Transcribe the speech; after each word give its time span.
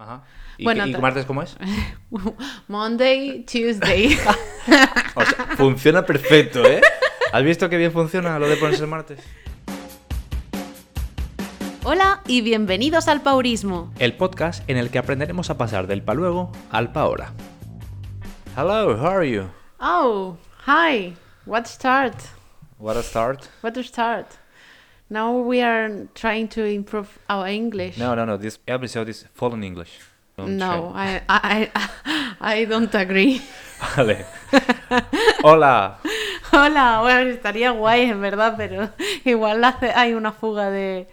Ajá. 0.00 0.22
¿Y, 0.56 0.64
Bueno, 0.64 0.84
qué- 0.84 0.90
y 0.92 0.96
martes 0.96 1.26
cómo 1.26 1.42
es? 1.42 1.58
Monday, 2.68 3.44
Tuesday. 3.44 4.16
O 5.14 5.22
sea, 5.24 5.46
funciona 5.56 6.06
perfecto, 6.06 6.64
¿eh? 6.64 6.80
¿Has 7.32 7.42
visto 7.42 7.68
qué 7.68 7.76
bien 7.76 7.92
funciona 7.92 8.38
lo 8.38 8.48
de 8.48 8.56
ponerse 8.56 8.82
el 8.84 8.88
martes? 8.88 9.18
Hola 11.84 12.22
y 12.26 12.40
bienvenidos 12.40 13.08
al 13.08 13.20
Paurismo. 13.20 13.92
El 13.98 14.14
podcast 14.14 14.68
en 14.70 14.78
el 14.78 14.90
que 14.90 14.98
aprenderemos 14.98 15.50
a 15.50 15.58
pasar 15.58 15.86
del 15.86 16.02
pa 16.02 16.14
luego 16.14 16.50
al 16.70 16.92
pa 16.92 17.00
ahora. 17.02 17.32
Hello, 18.56 18.96
how 18.96 19.08
are 19.18 19.30
you? 19.30 19.44
Oh, 19.80 20.36
hi. 20.66 21.14
What 21.44 21.66
start? 21.66 22.14
What 22.78 22.96
a 22.96 23.02
start. 23.02 23.44
What 23.62 23.72
to 23.74 23.82
start? 23.82 24.26
Now 25.10 25.32
we 25.42 25.60
are 25.60 26.06
trying 26.14 26.48
to 26.50 26.64
improve 26.64 27.08
our 27.28 27.48
English. 27.48 27.98
No, 27.98 28.14
no, 28.14 28.24
no, 28.24 28.38
this 28.38 28.60
episode 28.66 29.08
is 29.10 29.26
full 29.34 29.52
in 29.54 29.64
English. 29.64 29.98
Don't 30.36 30.56
No. 30.56 30.92
I, 30.94 31.20
I, 31.28 31.68
I 32.40 32.64
don't 32.66 32.94
agree. 32.94 33.42
Vale. 33.96 34.24
Hola. 35.42 35.98
Hola, 36.52 37.00
bueno, 37.02 37.30
estaría 37.30 37.70
guay 37.72 38.02
en 38.02 38.20
verdad, 38.20 38.54
pero 38.56 38.90
igual 39.24 39.64
hace- 39.64 39.90
hay 39.92 40.14
una 40.14 40.32
fuga 40.32 40.70
de, 40.70 41.08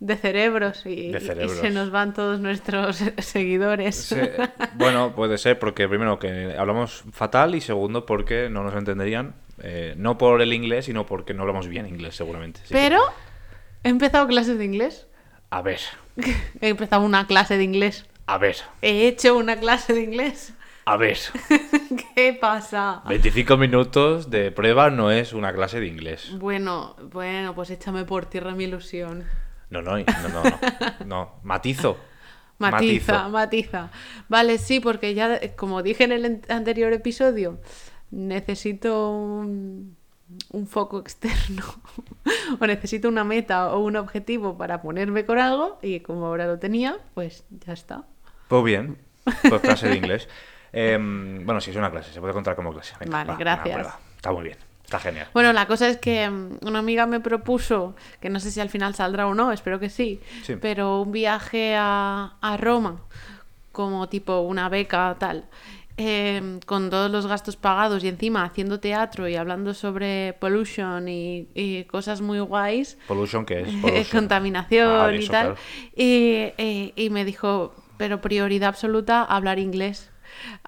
de 0.00 0.16
cerebros, 0.16 0.84
y, 0.86 1.12
De 1.12 1.20
cerebros. 1.20 1.56
y 1.56 1.60
se 1.60 1.70
nos 1.70 1.90
van 1.90 2.14
todos 2.14 2.40
nuestros 2.40 2.96
seguidores. 3.18 3.94
Se- 3.96 4.32
bueno, 4.74 5.14
puede 5.14 5.38
ser 5.38 5.58
porque 5.58 5.88
primero 5.88 6.18
que 6.18 6.54
hablamos 6.58 7.04
fatal 7.12 7.54
y 7.54 7.60
segundo 7.60 8.06
porque 8.06 8.48
no 8.50 8.64
nos 8.64 8.74
entenderían. 8.74 9.34
eh, 9.62 9.94
no 9.96 10.18
por 10.18 10.42
el 10.42 10.52
inglés, 10.52 10.84
sino 10.86 11.06
porque 11.06 11.32
no 11.32 11.42
hablamos 11.42 11.68
bien 11.68 11.86
inglés, 11.86 12.14
seguramente. 12.16 12.60
Que, 12.68 12.74
Pero 12.74 13.00
he 13.86 13.90
empezado 13.90 14.26
clases 14.26 14.58
de 14.58 14.64
inglés. 14.64 15.06
a 15.50 15.62
ver, 15.62 15.80
He 16.60 16.68
empezado 16.68 17.02
una 17.02 17.26
clase 17.26 17.56
de 17.56 17.64
inglés. 17.64 18.06
a 18.26 18.38
ver, 18.38 18.56
He 18.82 19.06
hecho 19.08 19.36
una 19.36 19.56
clase 19.56 19.92
de 19.94 20.02
inglés. 20.02 20.52
a 20.84 20.96
ver. 20.96 21.18
¿Qué 22.14 22.32
pasa? 22.40 23.02
25 23.08 23.56
minutos 23.56 24.30
de 24.30 24.50
prueba 24.52 24.90
no 24.90 25.10
es 25.10 25.32
una 25.32 25.52
clase 25.52 25.80
de 25.80 25.86
inglés. 25.86 26.30
Bueno, 26.38 26.96
bueno, 27.12 27.54
pues 27.54 27.70
échame 27.70 28.04
por 28.04 28.26
tierra 28.26 28.54
mi 28.54 28.64
ilusión. 28.64 29.24
No, 29.70 29.82
no, 29.82 29.98
no, 29.98 30.04
no, 30.04 30.42
no. 30.42 30.58
no. 31.06 31.34
Matizo. 31.42 31.98
Matiza, 32.58 33.12
Matizo. 33.12 33.30
matiza. 33.30 33.90
Vale, 34.28 34.56
sí, 34.58 34.80
porque 34.80 35.12
ya, 35.12 35.54
como 35.56 35.82
dije 35.82 36.04
en 36.04 36.12
el 36.12 36.40
anterior 36.48 36.90
episodio, 36.94 37.60
necesito 38.10 39.10
un, 39.10 39.96
un 40.50 40.66
foco 40.66 40.98
externo 40.98 41.62
o 42.60 42.66
necesito 42.66 43.08
una 43.08 43.24
meta 43.24 43.72
o 43.72 43.78
un 43.80 43.96
objetivo 43.96 44.56
para 44.58 44.82
ponerme 44.82 45.24
con 45.24 45.38
algo 45.38 45.78
y 45.82 46.00
como 46.00 46.26
ahora 46.26 46.46
lo 46.46 46.58
tenía, 46.58 46.98
pues 47.14 47.44
ya 47.64 47.72
está. 47.72 48.02
Pues 48.48 48.64
bien, 48.64 48.98
pues 49.48 49.60
clase 49.60 49.88
de 49.88 49.96
inglés. 49.96 50.28
Em, 50.72 51.46
bueno, 51.46 51.60
sí, 51.60 51.70
es 51.70 51.76
una 51.76 51.90
clase, 51.90 52.12
se 52.12 52.20
puede 52.20 52.34
contar 52.34 52.54
como 52.54 52.70
clase. 52.72 52.94
Venga, 53.00 53.18
Vale, 53.18 53.30
va, 53.30 53.36
gracias. 53.38 53.94
Está 54.16 54.30
muy 54.30 54.42
bien, 54.42 54.58
está 54.84 54.98
genial. 54.98 55.28
Bueno, 55.32 55.52
la 55.54 55.66
cosa 55.66 55.88
es 55.88 55.96
que 55.96 56.28
mm, 56.28 56.58
una 56.66 56.80
amiga 56.80 57.06
me 57.06 57.18
propuso, 57.18 57.94
que 58.20 58.28
no 58.28 58.40
sé 58.40 58.50
si 58.50 58.60
al 58.60 58.68
final 58.68 58.94
saldrá 58.94 59.26
o 59.26 59.32
no, 59.34 59.52
espero 59.52 59.80
que 59.80 59.88
sí, 59.88 60.20
Sí. 60.42 60.56
pero 60.60 61.00
un 61.00 61.12
viaje 61.12 61.74
a, 61.78 62.34
a 62.42 62.56
Roma, 62.58 63.00
como 63.72 64.08
tipo 64.10 64.40
una 64.40 64.68
beca 64.68 65.16
tal, 65.18 65.44
eh, 65.96 66.58
con 66.66 66.90
todos 66.90 67.10
los 67.10 67.26
gastos 67.26 67.56
pagados 67.56 68.04
y 68.04 68.08
encima 68.08 68.44
haciendo 68.44 68.80
teatro 68.80 69.28
y 69.28 69.36
hablando 69.36 69.72
sobre 69.74 70.34
pollution 70.40 71.08
y, 71.08 71.48
y 71.54 71.84
cosas 71.84 72.20
muy 72.20 72.38
guays, 72.40 72.98
Pollution, 73.08 73.46
¿qué 73.46 73.62
es? 73.62 73.68
Pollution. 73.80 74.04
contaminación 74.10 75.00
Ah, 75.00 75.12
y 75.12 75.18
eso, 75.18 75.32
tal, 75.32 75.46
claro. 75.54 75.60
y, 75.96 76.92
y 76.96 77.10
me 77.10 77.24
dijo, 77.24 77.74
pero 77.96 78.20
prioridad 78.20 78.68
absoluta, 78.68 79.22
hablar 79.22 79.58
inglés. 79.58 80.10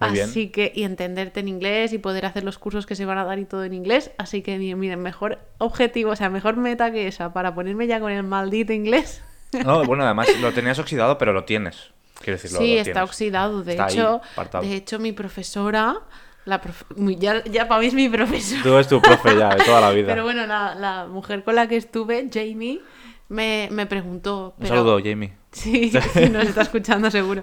Muy 0.01 0.13
bien. 0.13 0.25
Así 0.31 0.49
que, 0.49 0.73
y 0.75 0.85
entenderte 0.85 1.41
en 1.41 1.49
inglés 1.49 1.93
y 1.93 1.99
poder 1.99 2.25
hacer 2.25 2.43
los 2.43 2.59
cursos 2.59 2.87
que 2.87 2.95
se 2.95 3.05
van 3.05 3.19
a 3.19 3.25
dar 3.25 3.39
y 3.39 3.45
todo 3.45 3.65
en 3.65 3.75
inglés. 3.75 4.13
Así 4.17 4.41
que, 4.41 4.57
mi- 4.57 4.75
miren, 4.75 5.01
mejor 5.03 5.41
objetivo, 5.59 6.13
o 6.13 6.17
sea, 6.17 6.31
mejor 6.31 6.57
meta 6.57 6.91
que 6.91 7.07
esa 7.07 7.35
para 7.35 7.55
ponerme 7.55 7.87
ya 7.87 8.01
con 8.01 8.11
el 8.11 8.23
maldito 8.23 8.73
inglés. 8.73 9.23
No, 9.67 9.85
bueno, 9.85 10.05
además 10.05 10.29
lo 10.41 10.53
tenías 10.53 10.79
oxidado, 10.79 11.19
pero 11.19 11.33
lo 11.35 11.45
tienes. 11.45 11.93
Quiero 12.21 12.37
decirlo. 12.37 12.59
sí, 12.59 12.75
lo 12.75 12.81
está 12.81 13.05
oxidado. 13.05 13.63
De 13.63 13.73
Está 13.73 13.87
hecho, 13.89 14.21
de 14.61 14.75
hecho, 14.75 14.99
mi 14.99 15.13
profesora, 15.13 16.01
la 16.45 16.61
ya, 17.19 17.45
ya 17.45 17.69
para 17.69 17.81
mí 17.81 17.87
es 17.87 17.95
mi 17.95 18.09
profesora. 18.09 18.63
Tú 18.63 18.75
eres 18.75 18.89
tu 18.89 19.01
profe 19.01 19.37
ya, 19.37 19.55
de 19.55 19.65
toda 19.65 19.81
la 19.81 19.91
vida. 19.91 20.09
Pero 20.09 20.25
bueno, 20.25 20.47
la, 20.47 20.75
la 20.75 21.07
mujer 21.07 21.45
con 21.45 21.55
la 21.55 21.69
que 21.69 21.77
estuve, 21.77 22.29
Jamie, 22.33 22.81
me, 23.29 23.69
me 23.71 23.87
preguntó. 23.87 24.55
Un 24.59 24.63
pero- 24.65 24.77
saludo, 24.77 24.99
Jamie. 25.03 25.33
Sí, 25.51 25.91
sí, 26.13 26.29
nos 26.31 26.45
está 26.45 26.63
escuchando 26.63 27.11
seguro. 27.11 27.43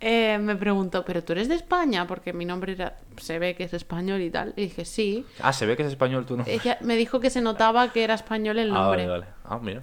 Eh, 0.00 0.38
me 0.38 0.54
preguntó, 0.56 1.04
¿pero 1.04 1.24
tú 1.24 1.32
eres 1.32 1.48
de 1.48 1.54
España? 1.54 2.06
Porque 2.06 2.32
mi 2.34 2.44
nombre 2.44 2.72
era, 2.72 2.98
se 3.16 3.38
ve 3.38 3.54
que 3.54 3.64
es 3.64 3.72
español 3.72 4.20
y 4.20 4.30
tal. 4.30 4.52
Y 4.56 4.62
dije, 4.64 4.84
sí. 4.84 5.24
Ah, 5.40 5.52
se 5.52 5.64
ve 5.64 5.76
que 5.76 5.82
es 5.82 5.88
español 5.88 6.26
tú 6.26 6.36
no. 6.36 6.44
Ella 6.46 6.76
me 6.82 6.96
dijo 6.96 7.20
que 7.20 7.30
se 7.30 7.40
notaba 7.40 7.90
que 7.92 8.04
era 8.04 8.14
español 8.14 8.58
el 8.58 8.70
Ah, 8.70 8.74
nombre. 8.74 9.06
vale, 9.06 9.20
vale. 9.20 9.26
Ah, 9.44 9.58
mira. 9.62 9.82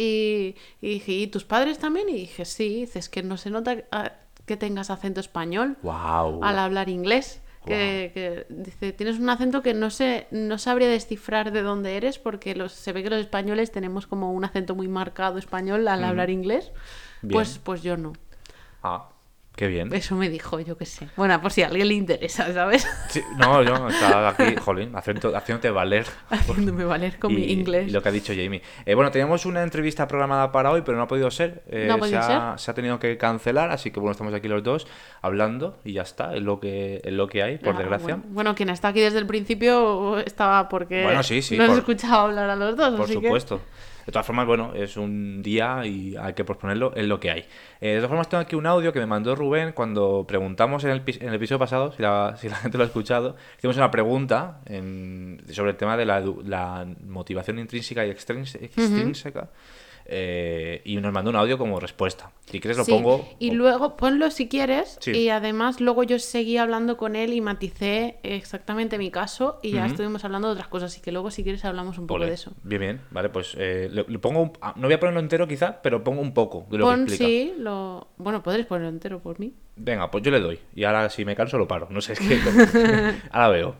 Y, 0.00 0.54
y 0.80 0.88
dije, 0.94 1.12
¿y 1.12 1.26
tus 1.26 1.44
padres 1.44 1.78
también? 1.78 2.08
Y 2.08 2.12
dije, 2.12 2.44
sí. 2.44 2.82
Dices 2.82 3.08
que 3.08 3.22
no 3.24 3.36
se 3.36 3.50
nota 3.50 3.76
ah, 3.90 4.12
que 4.46 4.56
tengas 4.56 4.90
acento 4.90 5.20
español 5.20 5.76
Wow. 5.82 6.42
al 6.44 6.58
hablar 6.58 6.88
inglés. 6.88 7.42
Que, 7.66 8.12
que 8.14 8.46
dice, 8.48 8.92
tienes 8.92 9.18
un 9.18 9.28
acento 9.28 9.60
que 9.60 9.74
no 9.74 9.90
sé, 9.90 10.26
no 10.30 10.56
sabría 10.56 10.88
descifrar 10.88 11.52
de 11.52 11.60
dónde 11.60 11.98
eres 11.98 12.18
porque 12.18 12.54
los, 12.54 12.72
se 12.72 12.92
ve 12.94 13.02
que 13.02 13.10
los 13.10 13.20
españoles 13.20 13.72
tenemos 13.72 14.06
como 14.06 14.32
un 14.32 14.42
acento 14.44 14.74
muy 14.74 14.88
marcado 14.88 15.36
español 15.36 15.86
al 15.88 16.02
hablar 16.04 16.30
inglés. 16.30 16.72
Bien. 17.20 17.32
Pues, 17.32 17.58
pues 17.62 17.82
yo 17.82 17.98
no. 17.98 18.14
Ah, 18.82 19.10
qué 19.58 19.66
bien. 19.66 19.92
Eso 19.92 20.14
me 20.14 20.30
dijo, 20.30 20.58
yo 20.60 20.78
qué 20.78 20.86
sé. 20.86 21.08
Bueno, 21.16 21.38
por 21.42 21.52
si 21.52 21.62
a 21.62 21.66
alguien 21.66 21.88
le 21.88 21.94
interesa, 21.94 22.50
¿sabes? 22.54 22.86
Sí, 23.10 23.20
no, 23.36 23.62
yo 23.62 23.88
estaba 23.88 24.30
aquí, 24.30 24.54
jolín, 24.64 24.94
haciendo, 24.96 25.36
haciéndote 25.36 25.70
valer. 25.70 26.06
Haciéndome 26.30 26.84
valer 26.84 27.18
con 27.18 27.34
mi 27.34 27.42
Y- 27.42 27.52
inglés. 27.52 27.88
y 27.88 27.90
lo 27.90 28.00
que 28.02 28.08
ha 28.08 28.12
dicho 28.12 28.32
Jamie. 28.34 28.62
Eh, 28.86 28.94
bueno, 28.94 29.10
teníamos 29.10 29.44
una 29.44 29.62
entrevista 29.62 30.06
programada 30.08 30.52
para 30.52 30.70
hoy, 30.70 30.82
pero 30.82 30.96
no 30.96 31.02
ha 31.04 31.08
podido 31.08 31.30
ser. 31.30 31.62
Eh, 31.68 31.86
No 31.88 31.94
ha 31.94 31.98
podido 31.98 32.22
se, 32.22 32.32
ha, 32.32 32.56
se 32.56 32.70
ha 32.70 32.74
tenido 32.74 32.98
que 32.98 33.18
cancelar, 33.18 33.70
así 33.70 33.90
que 33.90 34.00
bueno, 34.00 34.12
estamos 34.12 34.32
aquí 34.32 34.48
los 34.48 34.62
dos 34.62 34.86
hablando 35.20 35.78
y 35.84 35.92
ya 35.94 36.02
está, 36.02 36.34
es 36.36 36.42
lo 36.42 36.60
que, 36.60 37.00
es 37.04 37.12
lo 37.12 37.26
que 37.26 37.42
hay, 37.42 37.58
por 37.58 37.74
Ah, 37.74 37.78
desgracia. 37.78 38.14
Bueno, 38.14 38.24
bueno, 38.30 38.54
quien 38.54 38.70
está 38.70 38.88
aquí 38.88 39.00
desde 39.00 39.18
el 39.18 39.26
principio 39.26 40.18
estaba 40.20 40.68
porque 40.68 41.02
Bueno, 41.02 41.22
sí, 41.22 41.42
sí, 41.42 41.56
nos 41.58 41.66
por- 41.66 41.76
he 41.76 41.78
escuchado 41.80 42.26
hablar 42.26 42.48
a 42.50 42.56
los 42.56 42.76
dos. 42.76 42.90
Por 42.94 43.04
así 43.04 43.16
que- 43.18 43.26
supuesto. 43.26 43.60
De 44.08 44.12
todas 44.12 44.24
formas, 44.26 44.46
bueno, 44.46 44.72
es 44.74 44.96
un 44.96 45.42
día 45.42 45.84
y 45.84 46.16
hay 46.16 46.32
que 46.32 46.42
posponerlo, 46.42 46.94
es 46.96 47.04
lo 47.06 47.20
que 47.20 47.30
hay. 47.30 47.40
Eh, 47.82 47.88
de 47.90 47.96
todas 47.96 48.08
formas, 48.08 48.28
tengo 48.30 48.40
aquí 48.40 48.56
un 48.56 48.64
audio 48.64 48.90
que 48.90 49.00
me 49.00 49.04
mandó 49.04 49.36
Rubén 49.36 49.72
cuando 49.72 50.24
preguntamos 50.26 50.82
en 50.84 50.90
el, 50.92 51.02
en 51.06 51.28
el 51.28 51.34
episodio 51.34 51.58
pasado, 51.58 51.92
si 51.92 52.00
la, 52.00 52.34
si 52.40 52.48
la 52.48 52.56
gente 52.56 52.78
lo 52.78 52.84
ha 52.84 52.86
escuchado, 52.86 53.36
hicimos 53.58 53.76
una 53.76 53.90
pregunta 53.90 54.62
en- 54.64 55.42
sobre 55.52 55.72
el 55.72 55.76
tema 55.76 55.98
de 55.98 56.06
la, 56.06 56.86
motivación 57.06 57.58
intrínseca 57.58 58.06
y 58.06 58.10
extrínse- 58.10 58.62
extrínseca. 58.62 59.50
eh, 60.10 60.80
y 60.86 60.96
nos 60.96 61.12
mandó 61.12 61.28
un 61.28 61.36
audio 61.36 61.58
como 61.58 61.78
respuesta. 61.78 62.30
Si 62.46 62.60
quieres 62.60 62.78
lo 62.78 62.84
Sí, 62.84 62.92
pongo. 62.92 63.28
Y 63.38 63.50
luego 63.50 63.94
ponlo 63.98 64.30
si 64.30 64.48
quieres. 64.48 64.96
Sí. 65.02 65.10
Y 65.10 65.28
además 65.28 65.82
luego 65.82 66.02
yo 66.02 66.18
seguí 66.18 66.56
hablando 66.56 66.96
con 66.96 67.14
él 67.14 67.34
y 67.34 67.42
maticé 67.42 68.16
exactamente 68.22 68.96
mi 68.96 69.10
caso 69.10 69.58
y 69.62 69.72
ya 69.72 69.84
estuvimos 69.84 70.24
hablando 70.24 70.48
de 70.48 70.52
otras 70.54 70.68
cosas. 70.68 70.92
Así 70.92 71.02
que 71.02 71.12
luego 71.12 71.30
si 71.30 71.42
quieres 71.42 71.62
hablamos 71.66 71.98
un 71.98 72.06
poco 72.06 72.24
de 72.24 72.32
eso. 72.32 72.52
Bien, 72.62 72.80
bien. 72.80 73.00
Vale, 73.10 73.28
pues 73.28 73.54
eh, 73.58 73.90
le, 73.98 74.12
le 74.12 74.18
pongo 74.18 74.40
un- 74.42 74.52
ah, 74.60 74.72
No 74.76 74.86
voy 74.86 74.94
a 74.94 75.00
ponerlo 75.00 75.20
entero 75.20 75.46
quizá, 75.46 75.80
pero 75.82 76.02
pongo 76.04 76.20
un 76.20 76.32
poco 76.34 76.66
de 76.70 76.78
lo 76.78 76.84
Pon 76.84 77.06
que 77.06 77.12
explica. 77.14 77.26
sí, 77.28 77.54
lo... 77.58 78.08
Bueno, 78.16 78.42
podréis 78.42 78.66
ponerlo 78.66 78.88
entero 78.90 79.20
por 79.20 79.38
mí. 79.40 79.52
Venga, 79.76 80.10
pues 80.10 80.22
yo 80.24 80.30
le 80.30 80.40
doy. 80.40 80.58
Y 80.74 80.84
ahora 80.84 81.08
si 81.10 81.24
me 81.24 81.36
canso 81.36 81.58
lo 81.58 81.68
paro. 81.68 81.88
No 81.90 82.00
sé, 82.00 82.14
es 82.14 82.18
que... 82.20 82.38
ahora 83.30 83.48
veo. 83.48 83.76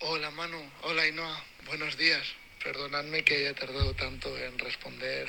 Hola 0.00 0.30
Manu, 0.30 0.58
hola 0.84 1.02
Ainhoa, 1.02 1.36
buenos 1.66 1.96
días. 1.98 2.22
Perdonadme 2.62 3.22
que 3.24 3.36
haya 3.36 3.54
tardado 3.54 3.92
tanto 3.94 4.28
en 4.38 4.58
responder 4.58 5.28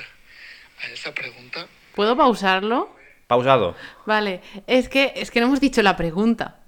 a 0.83 0.87
esa 0.93 1.13
pregunta. 1.13 1.67
¿Puedo 1.95 2.15
pausarlo? 2.17 2.89
Pausado. 3.27 3.75
Vale, 4.05 4.41
es 4.65 4.89
que, 4.89 5.13
es 5.15 5.29
que 5.31 5.39
no 5.39 5.47
hemos 5.47 5.59
dicho 5.59 5.81
la 5.83 5.95
pregunta. 5.95 6.58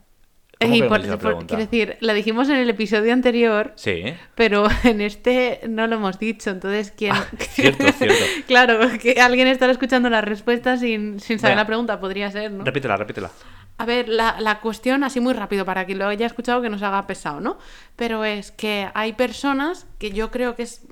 ¿Cómo 0.62 0.76
Y 0.76 0.78
que 0.80 0.84
no 0.84 0.90
por- 0.90 0.98
hemos 0.98 1.04
dicho 1.08 1.12
la 1.16 1.18
por- 1.18 1.28
pregunta? 1.32 1.48
quiero 1.56 1.64
decir, 1.72 1.98
la 2.02 2.14
dijimos 2.14 2.50
en 2.50 2.56
el 2.58 2.70
episodio 2.70 3.12
anterior, 3.14 3.74
Sí, 3.76 4.04
pero 4.36 4.68
en 4.84 5.02
este 5.02 5.62
no 5.68 5.88
lo 5.88 5.96
hemos 5.96 6.20
dicho. 6.20 6.50
Entonces, 6.52 6.94
¿quién? 6.96 7.14
Ah, 7.14 7.26
cierto, 7.40 7.92
cierto. 7.94 8.24
claro, 8.48 8.80
que 9.02 9.20
alguien 9.22 9.48
estará 9.48 9.72
escuchando 9.72 10.10
la 10.10 10.22
respuesta 10.22 10.78
sin, 10.78 11.20
sin 11.20 11.40
saber 11.40 11.54
Venga. 11.54 11.64
la 11.64 11.68
pregunta, 11.68 12.00
podría 12.00 12.30
ser, 12.32 12.52
¿no? 12.52 12.64
Repítela, 12.64 12.96
repítela. 12.98 13.32
A 13.78 13.86
ver, 13.86 14.08
la, 14.10 14.40
la 14.40 14.60
cuestión, 14.60 15.04
así 15.04 15.20
muy 15.20 15.34
rápido, 15.34 15.66
para 15.66 15.86
quien 15.86 15.98
lo 15.98 16.06
haya 16.08 16.28
escuchado, 16.28 16.62
que 16.62 16.70
nos 16.70 16.84
haga 16.84 17.08
pesado, 17.08 17.40
¿no? 17.42 17.58
Pero 17.96 18.24
es 18.26 18.52
que 18.52 18.88
hay 18.94 19.14
personas 19.14 19.88
que 19.98 20.12
yo 20.12 20.30
creo 20.30 20.56
que 20.56 20.64
es 20.64 20.86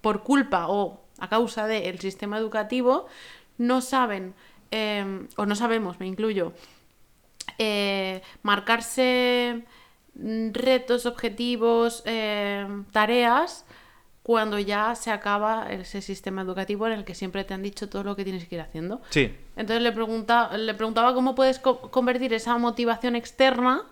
por 0.00 0.22
culpa 0.22 0.68
o 0.68 1.04
a 1.18 1.28
causa 1.28 1.66
del 1.66 1.98
sistema 2.00 2.38
educativo, 2.38 3.06
no 3.58 3.80
saben, 3.82 4.34
eh, 4.70 5.26
o 5.36 5.44
no 5.46 5.54
sabemos, 5.54 6.00
me 6.00 6.06
incluyo, 6.06 6.54
eh, 7.58 8.22
marcarse 8.42 9.64
mm, 10.14 10.50
retos, 10.52 11.06
objetivos, 11.06 12.02
eh, 12.06 12.66
tareas 12.92 13.64
cuando 14.22 14.58
ya 14.58 14.94
se 14.94 15.10
acaba 15.10 15.66
ese 15.70 16.00
sistema 16.00 16.40
educativo 16.42 16.86
en 16.86 16.94
el 16.94 17.04
que 17.04 17.14
siempre 17.14 17.44
te 17.44 17.52
han 17.52 17.62
dicho 17.62 17.90
todo 17.90 18.04
lo 18.04 18.16
que 18.16 18.24
tienes 18.24 18.48
que 18.48 18.54
ir 18.54 18.60
haciendo. 18.62 19.02
Sí. 19.10 19.36
Entonces 19.56 19.82
le, 19.82 19.92
pregunta, 19.92 20.56
le 20.56 20.72
preguntaba 20.72 21.12
cómo 21.12 21.34
puedes 21.34 21.58
co- 21.58 21.90
convertir 21.90 22.32
esa 22.32 22.56
motivación 22.56 23.16
externa 23.16 23.82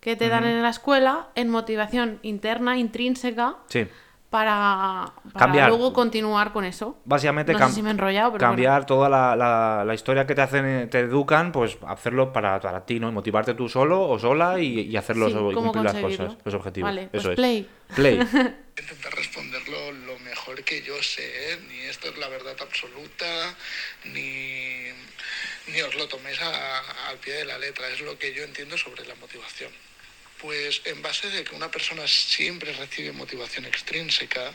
que 0.00 0.16
te 0.16 0.28
dan 0.28 0.44
en 0.44 0.62
la 0.62 0.70
escuela 0.70 1.28
en 1.36 1.50
motivación 1.50 2.18
interna, 2.22 2.78
intrínseca, 2.78 3.56
Sí. 3.68 3.86
Para, 4.30 5.12
para 5.32 5.38
Cambiar. 5.46 5.68
luego 5.68 5.92
continuar 5.92 6.52
con 6.52 6.64
eso. 6.64 6.96
Básicamente 7.04 7.52
No 7.52 7.68
sé 7.68 7.74
si 7.74 7.82
me 7.82 7.88
he 7.90 7.92
enrollado, 7.92 8.32
pero 8.32 8.40
cambiar 8.46 8.86
toda 8.86 9.08
la, 9.08 9.34
la- 9.34 9.84
la 9.84 9.92
historia 9.94 10.24
que 10.26 10.36
te 10.36 10.40
hacen, 10.40 10.64
eh, 10.66 10.86
te 10.86 11.00
educan, 11.00 11.50
pues 11.50 11.76
hacerlo 11.86 12.32
para, 12.32 12.60
para 12.60 12.86
ti, 12.86 13.00
¿no? 13.00 13.08
Y 13.08 13.12
motivarte 13.12 13.54
tú 13.54 13.68
solo 13.68 14.08
o 14.08 14.18
sola 14.20 14.60
y, 14.60 14.82
y 14.82 14.96
hacerlo 14.96 15.26
Sí, 15.26 15.32
y 15.32 15.54
¿cómo 15.54 15.72
cumplir 15.72 15.84
las 15.84 15.96
cosas, 15.96 16.36
los 16.44 16.54
objetivos. 16.54 16.88
Vale, 16.88 17.08
pues 17.10 17.22
Eso 17.24 17.32
es. 17.32 17.36
play. 17.36 17.68
Play. 17.96 18.14
intentar 18.80 19.12
responderlo 19.14 19.92
lo 20.06 20.18
mejor 20.20 20.62
que 20.64 20.80
yo 20.82 20.94
sé, 21.02 21.52
¿eh? 21.52 21.58
ni 21.68 21.80
esto 21.80 22.08
es 22.08 22.16
la 22.16 22.28
verdad 22.28 22.54
absoluta, 22.60 23.26
ni, 24.04 24.86
ni 25.72 25.80
os 25.82 25.94
lo 25.96 26.06
toméis 26.08 26.40
a- 26.40 27.08
al 27.10 27.16
pie 27.18 27.34
de 27.34 27.44
la 27.46 27.58
letra, 27.58 27.88
es 27.88 28.00
lo 28.00 28.16
que 28.16 28.32
yo 28.32 28.44
entiendo 28.44 28.78
sobre 28.78 29.04
la 29.06 29.14
motivación. 29.16 29.70
Pues 30.40 30.80
en 30.86 31.02
base 31.02 31.28
de 31.28 31.44
que 31.44 31.54
una 31.54 31.70
persona 31.70 32.08
siempre 32.08 32.72
recibe 32.72 33.12
motivación 33.12 33.66
extrínseca, 33.66 34.52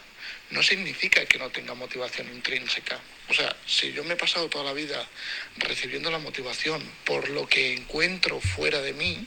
no 0.50 0.64
significa 0.64 1.26
que 1.26 1.38
no 1.38 1.50
tenga 1.50 1.76
motivación 1.76 2.28
intrínseca. 2.34 3.00
O 3.30 3.34
sea, 3.34 3.56
si 3.68 3.92
yo 3.94 4.04
me 4.04 4.14
he 4.14 4.18
pasado 4.18 4.50
toda 4.50 4.64
la 4.64 4.74
vida 4.74 5.08
recibiendo 5.58 6.10
la 6.10 6.18
motivación 6.18 6.82
por 7.04 7.30
lo 7.30 7.48
que 7.48 7.74
encuentro 7.74 8.40
fuera 8.42 8.82
de 8.82 8.94
mí, 8.94 9.24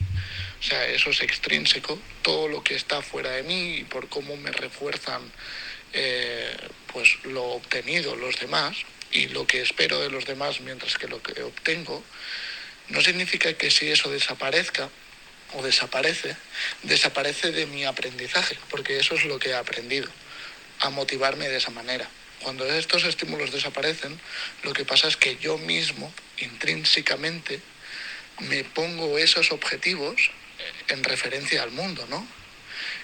o 0.59 0.63
sea, 0.63 0.85
eso 0.87 1.11
es 1.11 1.21
extrínseco, 1.21 1.97
todo 2.21 2.49
lo 2.49 2.61
que 2.61 2.75
está 2.75 3.01
fuera 3.01 3.31
de 3.31 3.43
mí 3.43 3.77
y 3.77 3.83
por 3.85 4.09
cómo 4.09 4.35
me 4.35 4.51
refuerzan 4.51 5.21
eh, 5.93 6.55
pues 6.91 7.23
lo 7.23 7.43
obtenido 7.45 8.15
los 8.15 8.39
demás 8.39 8.77
y 9.11 9.27
lo 9.29 9.47
que 9.47 9.61
espero 9.61 9.99
de 9.99 10.09
los 10.09 10.25
demás 10.25 10.59
mientras 10.59 10.97
que 10.97 11.07
lo 11.07 11.21
que 11.23 11.41
obtengo, 11.41 12.03
no 12.89 13.01
significa 13.01 13.53
que 13.53 13.71
si 13.71 13.89
eso 13.89 14.09
desaparezca 14.11 14.89
o 15.53 15.63
desaparece, 15.63 16.35
desaparece 16.83 17.51
de 17.51 17.65
mi 17.65 17.85
aprendizaje, 17.85 18.57
porque 18.69 18.97
eso 18.97 19.15
es 19.15 19.25
lo 19.25 19.39
que 19.39 19.49
he 19.49 19.55
aprendido, 19.55 20.09
a 20.79 20.89
motivarme 20.89 21.49
de 21.49 21.57
esa 21.57 21.71
manera. 21.71 22.09
Cuando 22.41 22.65
estos 22.65 23.03
estímulos 23.03 23.51
desaparecen, 23.51 24.19
lo 24.63 24.73
que 24.73 24.85
pasa 24.85 25.07
es 25.07 25.17
que 25.17 25.37
yo 25.37 25.57
mismo, 25.57 26.13
intrínsecamente, 26.37 27.61
me 28.39 28.63
pongo 28.63 29.17
esos 29.17 29.51
objetivos 29.51 30.31
en 30.87 31.03
referencia 31.03 31.63
al 31.63 31.71
mundo, 31.71 32.05
¿no? 32.09 32.25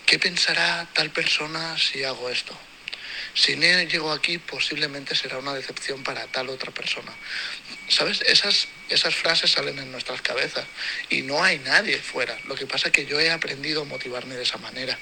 ¿Qué 0.05 0.19
pensará 0.19 0.87
tal 0.93 1.09
persona 1.09 1.77
si 1.77 2.03
hago 2.03 2.29
esto? 2.29 2.57
Si 3.33 3.57
no 3.57 3.81
llego 3.83 4.13
aquí, 4.13 4.37
posiblemente 4.37 5.13
será 5.13 5.37
una 5.39 5.53
decepción 5.53 6.03
para 6.03 6.25
tal 6.27 6.49
otra 6.49 6.71
persona. 6.71 7.11
¿Sabes? 7.87 8.21
Esas, 8.21 8.67
esas 8.89 9.13
frases 9.15 9.51
salen 9.51 9.77
en 9.77 9.91
nuestras 9.91 10.21
cabezas 10.21 10.65
y 11.09 11.21
no 11.21 11.43
hay 11.43 11.59
nadie 11.59 11.97
fuera. 11.97 12.37
Lo 12.47 12.55
que 12.55 12.65
pasa 12.65 12.87
es 12.87 12.93
que 12.93 13.05
yo 13.05 13.19
he 13.19 13.31
aprendido 13.31 13.83
a 13.83 13.85
motivarme 13.85 14.35
de 14.35 14.43
esa 14.43 14.57
manera. 14.57 14.97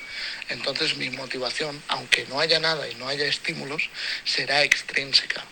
Entonces 0.49 0.97
mi 0.97 1.09
motivación, 1.09 1.81
aunque 1.87 2.25
no 2.25 2.39
haya 2.39 2.59
nada 2.59 2.89
y 2.89 2.95
no 2.95 3.07
haya 3.07 3.25
estímulos, 3.25 3.89
será 4.25 4.63
extrínseca. 4.63 5.43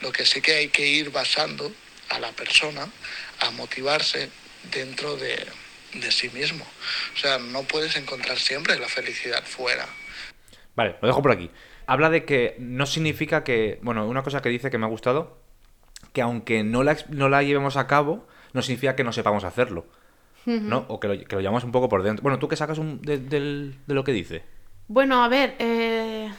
Lo 0.00 0.10
que 0.12 0.26
sí 0.26 0.40
que 0.40 0.54
hay 0.54 0.68
que 0.68 0.86
ir 0.86 1.10
basando 1.10 1.72
a 2.08 2.18
la 2.18 2.32
persona 2.32 2.88
a 3.40 3.50
motivarse 3.52 4.28
dentro 4.72 5.16
de, 5.16 5.46
de 5.94 6.10
sí 6.10 6.28
mismo. 6.30 6.66
O 7.14 7.18
sea, 7.18 7.38
no 7.38 7.62
puedes 7.62 7.96
encontrar 7.96 8.38
siempre 8.38 8.78
la 8.78 8.88
felicidad 8.88 9.44
fuera. 9.44 9.86
Vale, 10.74 10.96
lo 11.00 11.08
dejo 11.08 11.22
por 11.22 11.32
aquí. 11.32 11.50
Habla 11.86 12.10
de 12.10 12.24
que 12.24 12.56
no 12.58 12.86
significa 12.86 13.44
que. 13.44 13.78
Bueno, 13.82 14.06
una 14.08 14.22
cosa 14.22 14.42
que 14.42 14.48
dice 14.48 14.70
que 14.70 14.78
me 14.78 14.86
ha 14.86 14.88
gustado, 14.88 15.43
que 16.14 16.22
aunque 16.22 16.64
no 16.64 16.82
la, 16.82 16.96
no 17.10 17.28
la 17.28 17.42
llevemos 17.42 17.76
a 17.76 17.86
cabo, 17.86 18.24
no 18.54 18.62
significa 18.62 18.96
que 18.96 19.04
no 19.04 19.12
sepamos 19.12 19.44
hacerlo. 19.44 19.84
¿No? 20.46 20.84
O 20.88 21.00
que 21.00 21.08
lo, 21.08 21.18
que 21.24 21.34
lo 21.36 21.40
llevamos 21.40 21.64
un 21.64 21.72
poco 21.72 21.88
por 21.88 22.02
dentro. 22.02 22.22
Bueno, 22.22 22.38
¿tú 22.38 22.48
qué 22.48 22.56
sacas 22.56 22.78
un- 22.78 23.00
de, 23.02 23.18
del- 23.18 23.76
de 23.86 23.94
lo 23.94 24.04
que 24.04 24.12
dice? 24.12 24.42
Bueno, 24.88 25.24
a 25.24 25.28
ver, 25.28 25.54
eh, 25.58 26.30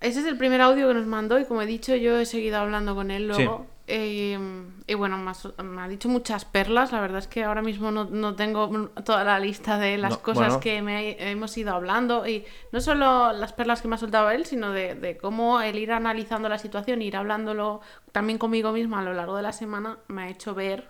ese 0.00 0.20
es 0.20 0.26
el 0.26 0.36
primer 0.36 0.60
audio 0.60 0.88
que 0.88 0.94
nos 0.94 1.06
mandó 1.06 1.38
y 1.38 1.44
como 1.46 1.62
he 1.62 1.66
dicho, 1.66 1.96
yo 1.96 2.18
he 2.18 2.26
seguido 2.26 2.58
hablando 2.58 2.94
con 2.94 3.10
él 3.10 3.26
luego. 3.28 3.66
Eh, 3.86 4.38
y 4.86 4.94
bueno, 4.94 5.18
me 5.18 5.30
ha, 5.30 5.62
me 5.62 5.82
ha 5.82 5.88
dicho 5.88 6.08
muchas 6.08 6.44
perlas. 6.44 6.90
La 6.92 7.00
verdad 7.00 7.18
es 7.18 7.26
que 7.26 7.44
ahora 7.44 7.60
mismo 7.60 7.90
no, 7.90 8.04
no 8.06 8.34
tengo 8.34 8.88
toda 9.04 9.24
la 9.24 9.38
lista 9.38 9.78
de 9.78 9.98
las 9.98 10.12
No, 10.12 10.22
cosas 10.22 10.46
bueno. 10.48 10.60
que 10.60 10.80
me, 10.82 11.30
hemos 11.30 11.56
ido 11.58 11.74
hablando. 11.74 12.26
Y 12.26 12.44
no 12.72 12.80
solo 12.80 13.32
las 13.32 13.52
perlas 13.52 13.82
que 13.82 13.88
me 13.88 13.96
ha 13.96 13.98
soltado 13.98 14.30
él, 14.30 14.46
sino 14.46 14.70
de, 14.70 14.94
de 14.94 15.16
cómo 15.18 15.60
el 15.60 15.78
ir 15.78 15.92
analizando 15.92 16.48
la 16.48 16.58
situación, 16.58 17.02
ir 17.02 17.16
hablándolo 17.16 17.80
también 18.12 18.38
conmigo 18.38 18.72
misma 18.72 19.00
a 19.00 19.04
lo 19.04 19.12
largo 19.12 19.36
de 19.36 19.42
la 19.42 19.52
semana, 19.52 19.98
me 20.08 20.22
ha 20.22 20.28
hecho 20.30 20.54
ver 20.54 20.88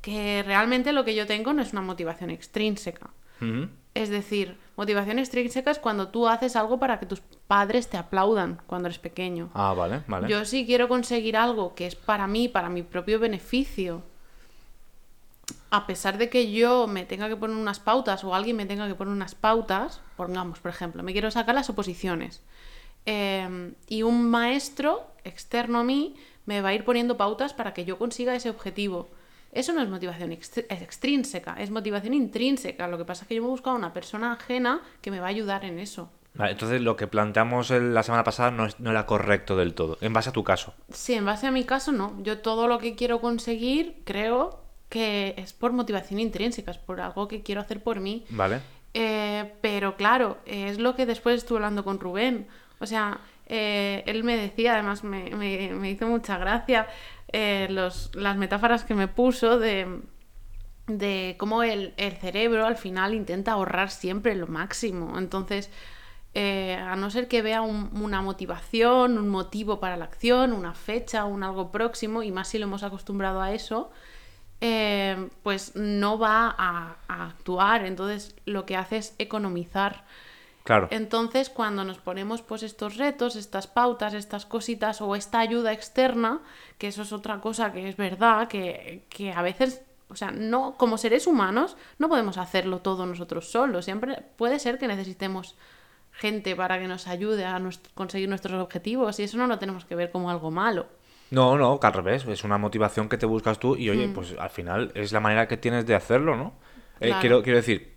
que 0.00 0.42
realmente 0.46 0.92
lo 0.92 1.04
que 1.04 1.14
yo 1.14 1.26
tengo 1.26 1.52
no 1.52 1.62
es 1.62 1.72
una 1.72 1.82
motivación 1.82 2.30
extrínseca. 2.30 3.10
Es 3.94 4.08
decir, 4.08 4.56
motivación 4.76 5.18
extrínseca 5.18 5.70
es 5.70 5.78
cuando 5.78 6.08
tú 6.08 6.26
haces 6.28 6.56
algo 6.56 6.78
para 6.78 6.98
que 6.98 7.06
tus 7.06 7.20
padres 7.46 7.88
te 7.88 7.96
aplaudan 7.96 8.60
cuando 8.66 8.88
eres 8.88 8.98
pequeño. 8.98 9.50
Ah, 9.54 9.72
vale, 9.74 10.02
vale. 10.08 10.28
Yo 10.28 10.44
sí 10.44 10.66
quiero 10.66 10.88
conseguir 10.88 11.36
algo 11.36 11.74
que 11.74 11.86
es 11.86 11.94
para 11.94 12.26
mí, 12.26 12.48
para 12.48 12.68
mi 12.68 12.82
propio 12.82 13.18
beneficio. 13.18 14.02
A 15.70 15.86
pesar 15.86 16.18
de 16.18 16.30
que 16.30 16.52
yo 16.52 16.86
me 16.86 17.04
tenga 17.04 17.28
que 17.28 17.36
poner 17.36 17.56
unas 17.56 17.80
pautas 17.80 18.22
o 18.24 18.34
alguien 18.34 18.56
me 18.56 18.64
tenga 18.66 18.86
que 18.88 18.94
poner 18.94 19.12
unas 19.12 19.34
pautas, 19.34 20.00
pongamos, 20.16 20.60
por 20.60 20.70
ejemplo, 20.70 21.02
me 21.02 21.12
quiero 21.12 21.30
sacar 21.30 21.54
las 21.54 21.68
oposiciones. 21.70 22.42
eh, 23.06 23.72
y 23.86 24.02
un 24.02 24.30
maestro 24.30 25.06
externo 25.24 25.80
a 25.80 25.84
mí 25.84 26.14
me 26.46 26.62
va 26.62 26.70
a 26.70 26.74
ir 26.74 26.84
poniendo 26.84 27.16
pautas 27.18 27.52
para 27.52 27.74
que 27.74 27.84
yo 27.84 27.98
consiga 27.98 28.34
ese 28.34 28.48
objetivo. 28.50 29.08
Eso 29.54 29.72
no 29.72 29.80
es 29.82 29.88
motivación 29.88 30.32
extrínseca, 30.32 31.54
es 31.58 31.70
motivación 31.70 32.12
intrínseca. 32.14 32.88
Lo 32.88 32.98
que 32.98 33.04
pasa 33.04 33.22
es 33.22 33.28
que 33.28 33.34
yo 33.36 33.42
me 33.42 33.46
he 33.48 33.50
buscado 33.50 33.76
una 33.76 33.92
persona 33.92 34.32
ajena 34.32 34.80
que 35.00 35.10
me 35.10 35.20
va 35.20 35.26
a 35.26 35.30
ayudar 35.30 35.64
en 35.64 35.78
eso. 35.78 36.10
Vale, 36.34 36.52
entonces 36.52 36.80
lo 36.80 36.96
que 36.96 37.06
planteamos 37.06 37.70
la 37.70 38.02
semana 38.02 38.24
pasada 38.24 38.50
no, 38.50 38.66
es- 38.66 38.80
no 38.80 38.90
era 38.90 39.06
correcto 39.06 39.56
del 39.56 39.72
todo, 39.74 39.98
en 40.00 40.12
base 40.12 40.30
a 40.30 40.32
tu 40.32 40.42
caso. 40.42 40.74
Sí, 40.90 41.14
en 41.14 41.24
base 41.24 41.46
a 41.46 41.52
mi 41.52 41.62
caso 41.64 41.92
no. 41.92 42.20
Yo 42.22 42.38
todo 42.38 42.66
lo 42.66 42.78
que 42.78 42.96
quiero 42.96 43.20
conseguir 43.20 44.02
creo 44.04 44.60
que 44.88 45.34
es 45.38 45.52
por 45.52 45.72
motivación 45.72 46.18
intrínseca, 46.20 46.72
es 46.72 46.78
por 46.78 47.00
algo 47.00 47.28
que 47.28 47.42
quiero 47.42 47.60
hacer 47.60 47.80
por 47.82 48.00
mí. 48.00 48.24
Vale. 48.30 48.60
Eh, 48.94 49.54
pero 49.60 49.96
claro, 49.96 50.38
es 50.46 50.78
lo 50.78 50.94
que 50.96 51.06
después 51.06 51.36
estuve 51.36 51.58
hablando 51.58 51.84
con 51.84 52.00
Rubén. 52.00 52.48
O 52.80 52.86
sea, 52.86 53.20
eh, 53.46 54.02
él 54.06 54.24
me 54.24 54.36
decía, 54.36 54.74
además 54.74 55.04
me, 55.04 55.30
me- 55.36 55.70
me 55.72 55.90
hizo 55.90 56.06
mucha 56.08 56.36
gracia 56.38 56.88
eh, 57.34 57.68
los, 57.70 58.10
las 58.16 58.36
metáforas 58.38 58.84
que 58.84 58.94
me 58.94 59.08
puso 59.08 59.58
de, 59.58 60.00
de 60.86 61.36
cómo 61.38 61.62
el, 61.62 61.94
el 61.96 62.12
cerebro 62.16 62.66
al 62.66 62.76
final 62.76 63.14
intenta 63.14 63.52
ahorrar 63.52 63.90
siempre 63.90 64.34
lo 64.34 64.46
máximo. 64.46 65.18
Entonces, 65.18 65.70
eh, 66.34 66.74
a 66.80 66.96
no 66.96 67.10
ser 67.10 67.28
que 67.28 67.42
vea 67.42 67.62
un- 67.62 67.90
una 68.02 68.22
motivación, 68.22 69.18
un 69.18 69.28
motivo 69.30 69.80
para 69.80 69.96
la 69.96 70.04
acción, 70.06 70.52
una 70.52 70.74
fecha, 70.74 71.24
un 71.24 71.42
algo 71.44 71.72
próximo, 71.72 72.22
y 72.22 72.32
más 72.32 72.48
si 72.48 72.58
lo 72.58 72.66
hemos 72.66 72.82
acostumbrado 72.82 73.40
a 73.42 73.52
eso, 73.52 73.90
eh, 74.60 75.28
pues 75.42 75.76
no 75.76 76.18
va 76.18 76.54
a, 76.58 76.96
a 77.08 77.26
actuar. 77.28 77.84
Entonces, 77.86 78.36
lo 78.46 78.66
que 78.66 78.76
hace 78.76 78.98
es 78.98 79.14
economizar. 79.18 80.04
Claro. 80.64 80.88
Entonces, 80.90 81.50
cuando 81.50 81.84
nos 81.84 81.98
ponemos 81.98 82.40
pues 82.42 82.62
estos 82.62 82.96
retos, 82.96 83.36
estas 83.36 83.66
pautas, 83.66 84.14
estas 84.14 84.46
cositas 84.46 85.00
o 85.02 85.14
esta 85.14 85.38
ayuda 85.40 85.72
externa, 85.72 86.40
que 86.78 86.88
eso 86.88 87.02
es 87.02 87.12
otra 87.12 87.40
cosa 87.40 87.70
que 87.72 87.88
es 87.88 87.96
verdad, 87.96 88.48
que, 88.48 89.04
que 89.10 89.30
a 89.32 89.42
veces, 89.42 89.82
o 90.08 90.16
sea, 90.16 90.30
no, 90.30 90.74
como 90.78 90.96
seres 90.96 91.26
humanos, 91.26 91.76
no 91.98 92.08
podemos 92.08 92.38
hacerlo 92.38 92.78
todo 92.80 93.04
nosotros 93.04 93.50
solos. 93.50 93.84
Siempre 93.84 94.22
puede 94.36 94.58
ser 94.58 94.78
que 94.78 94.88
necesitemos 94.88 95.54
gente 96.12 96.56
para 96.56 96.78
que 96.78 96.88
nos 96.88 97.08
ayude 97.08 97.44
a 97.44 97.60
conseguir 97.94 98.28
nuestros 98.30 98.58
objetivos 98.62 99.18
y 99.20 99.24
eso 99.24 99.36
no 99.36 99.46
lo 99.46 99.58
tenemos 99.58 99.84
que 99.84 99.96
ver 99.96 100.10
como 100.10 100.30
algo 100.30 100.50
malo. 100.50 100.86
No, 101.30 101.58
no, 101.58 101.78
que 101.80 101.86
al 101.88 101.92
revés, 101.92 102.24
es 102.26 102.44
una 102.44 102.56
motivación 102.56 103.08
que 103.08 103.18
te 103.18 103.26
buscas 103.26 103.58
tú 103.58 103.76
y 103.76 103.90
oye, 103.90 104.06
Mm. 104.06 104.14
pues 104.14 104.34
al 104.38 104.50
final 104.50 104.92
es 104.94 105.12
la 105.12 105.20
manera 105.20 105.46
que 105.48 105.56
tienes 105.56 105.84
de 105.84 105.94
hacerlo, 105.94 106.36
¿no? 106.36 106.54
Eh, 107.00 107.12
quiero, 107.20 107.42
quiero 107.42 107.56
decir, 107.58 107.93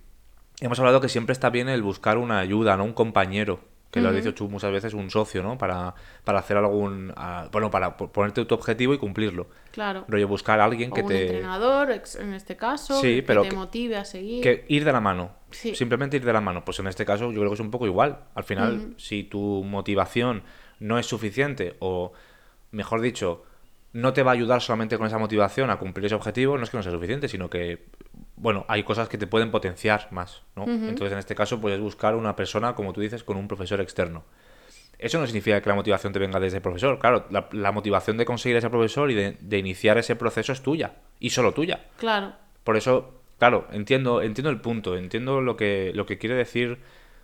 hemos 0.62 0.80
hablado 0.80 1.02
que 1.02 1.10
siempre 1.10 1.34
está 1.34 1.50
bien 1.50 1.70
el 1.70 1.82
buscar 1.84 2.18
una 2.18 2.40
ayuda, 2.40 2.78
¿no? 2.78 2.84
Un 2.84 2.94
compañero, 2.94 3.60
que 3.92 4.02
lo 4.02 4.10
has 4.10 4.16
dicho 4.16 4.34
tú 4.34 4.50
muchas 4.50 4.72
veces, 4.72 4.94
un 4.94 5.10
socio, 5.10 5.42
¿no? 5.42 5.58
Para, 5.58 5.96
para 6.24 6.40
hacer 6.40 6.58
algún, 6.58 7.14
ah, 7.16 7.48
bueno, 7.52 7.72
para 7.72 7.96
po- 7.96 8.12
ponerte 8.12 8.44
tu 8.46 8.54
objetivo 8.54 8.94
y 8.94 8.98
cumplirlo. 8.98 9.48
Claro. 9.72 10.04
Rollo, 10.08 10.28
buscar 10.28 10.60
a 10.60 10.66
alguien 10.66 10.92
O 10.92 10.94
que 10.94 11.02
un 11.04 11.08
te... 11.08 11.22
entrenador, 11.28 11.90
en 11.92 12.34
este 12.34 12.58
caso, 12.58 13.00
Sí, 13.00 13.18
que 13.18 13.24
pero 13.24 13.44
te 13.44 13.50
que- 13.50 13.56
motive 13.56 13.96
a 13.98 14.04
seguir. 14.06 14.44
Que 14.44 14.66
ir 14.68 14.84
de 14.84 14.92
la 14.92 15.00
mano. 15.00 15.32
Sí. 15.52 15.74
Simplemente 15.74 16.18
ir 16.18 16.26
de 16.26 16.34
la 16.34 16.42
mano. 16.42 16.66
Pues 16.66 16.80
en 16.80 16.88
este 16.88 17.06
caso 17.06 17.32
yo 17.32 17.40
creo 17.40 17.50
que 17.50 17.54
es 17.56 17.60
un 17.62 17.72
poco 17.72 17.86
igual. 17.88 18.20
Al 18.36 18.44
final, 18.44 18.94
si 18.98 19.24
tu 19.24 19.64
motivación 19.64 20.44
no 20.80 21.00
es 21.00 21.06
suficiente 21.06 21.76
o, 21.80 22.12
mejor 22.72 23.00
dicho, 23.02 23.44
no 23.94 24.12
te 24.14 24.22
va 24.22 24.32
a 24.32 24.34
ayudar 24.34 24.62
solamente 24.62 24.98
con 24.98 25.08
esa 25.08 25.18
motivación 25.18 25.70
a 25.72 25.78
cumplir 25.78 26.06
ese 26.08 26.14
objetivo, 26.16 26.58
no 26.58 26.66
es 26.66 26.70
que 26.70 26.78
no 26.78 26.84
sea 26.84 26.92
suficiente, 26.92 27.30
sino 27.30 27.50
que, 27.50 27.86
bueno, 28.38 28.66
hay 28.68 28.84
cosas 28.84 29.10
que 29.10 29.18
te 29.18 29.28
pueden 29.28 29.52
potenciar 29.52 30.08
más, 30.12 30.44
¿no? 30.56 30.64
Entonces, 30.66 31.12
en 31.12 31.20
este 31.20 31.36
caso, 31.36 31.60
puedes 31.60 31.80
buscar 31.80 32.16
una 32.16 32.36
persona, 32.36 32.76
como 32.76 32.94
tú 32.94 33.02
dices, 33.02 33.24
con 33.24 33.36
un 33.36 33.48
profesor 33.48 33.82
externo. 33.82 34.24
Eso 35.00 35.20
no 35.20 35.26
significa 35.26 35.62
que 35.62 35.70
la 35.70 35.76
motivación 35.76 36.14
te 36.14 36.20
venga 36.20 36.40
desde 36.40 36.58
el 36.58 36.64
profesor. 36.64 36.98
Claro, 37.00 37.26
la, 37.30 37.50
la 37.52 37.72
motivación 37.72 38.18
de 38.18 38.26
conseguir 38.26 38.58
ese 38.58 38.70
profesor 38.70 39.12
y 39.12 39.16
de, 39.16 39.38
de 39.40 39.58
iniciar 39.58 39.98
ese 39.98 40.16
proceso 40.16 40.52
es 40.54 40.62
tuya. 40.62 40.94
Y 41.20 41.32
solo 41.32 41.54
tuya. 41.54 41.86
Claro. 41.98 42.34
Por 42.64 42.78
eso, 42.78 43.22
claro, 43.38 43.68
entiendo, 43.72 44.22
entiendo 44.22 44.50
el 44.50 44.62
punto, 44.62 44.98
entiendo 44.98 45.42
lo 45.42 45.58
que, 45.58 45.92
lo 45.94 46.06
que 46.06 46.18
quiere 46.18 46.36
decir 46.36 46.80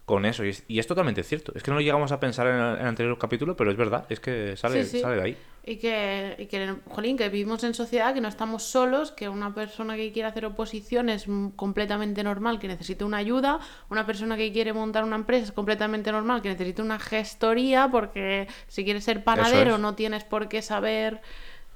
con 0.05 0.25
eso. 0.25 0.43
Y 0.43 0.49
es, 0.49 0.63
y 0.67 0.79
es 0.79 0.87
totalmente 0.87 1.23
cierto. 1.23 1.53
Es 1.55 1.63
que 1.63 1.71
no 1.71 1.75
lo 1.75 1.81
llegamos 1.81 2.11
a 2.11 2.19
pensar 2.19 2.47
en 2.47 2.55
el, 2.55 2.75
en 2.75 2.81
el 2.81 2.87
anterior 2.87 3.17
capítulo, 3.17 3.55
pero 3.55 3.71
es 3.71 3.77
verdad, 3.77 4.05
es 4.09 4.19
que 4.19 4.55
sale, 4.57 4.83
Sí, 4.83 4.91
sí. 4.97 4.99
sale 4.99 5.15
de 5.15 5.21
ahí. 5.21 5.37
Y 5.65 5.77
que, 5.77 6.35
y 6.39 6.47
que, 6.47 6.75
jolín, 6.89 7.15
que 7.15 7.29
vivimos 7.29 7.63
en 7.63 7.73
sociedad, 7.73 8.13
que 8.13 8.19
no 8.19 8.27
estamos 8.27 8.63
solos, 8.63 9.13
que 9.13 9.29
una 9.29 9.55
persona 9.55 9.95
que 9.95 10.11
quiere 10.11 10.27
hacer 10.27 10.45
oposición 10.45 11.07
es 11.07 11.25
completamente 11.55 12.21
normal, 12.21 12.59
que 12.59 12.67
necesite 12.67 13.05
una 13.05 13.15
ayuda, 13.15 13.59
una 13.89 14.05
persona 14.05 14.35
que 14.35 14.51
quiere 14.51 14.73
montar 14.73 15.05
una 15.05 15.15
empresa 15.15 15.45
es 15.45 15.51
completamente 15.53 16.11
normal, 16.11 16.41
que 16.41 16.49
necesite 16.49 16.81
una 16.81 16.99
gestoría, 16.99 17.87
porque 17.89 18.47
si 18.67 18.83
quieres 18.83 19.05
ser 19.05 19.23
panadero 19.23 19.75
es. 19.75 19.79
no 19.79 19.95
tienes 19.95 20.25
por 20.25 20.49
qué 20.49 20.61
saber 20.61 21.21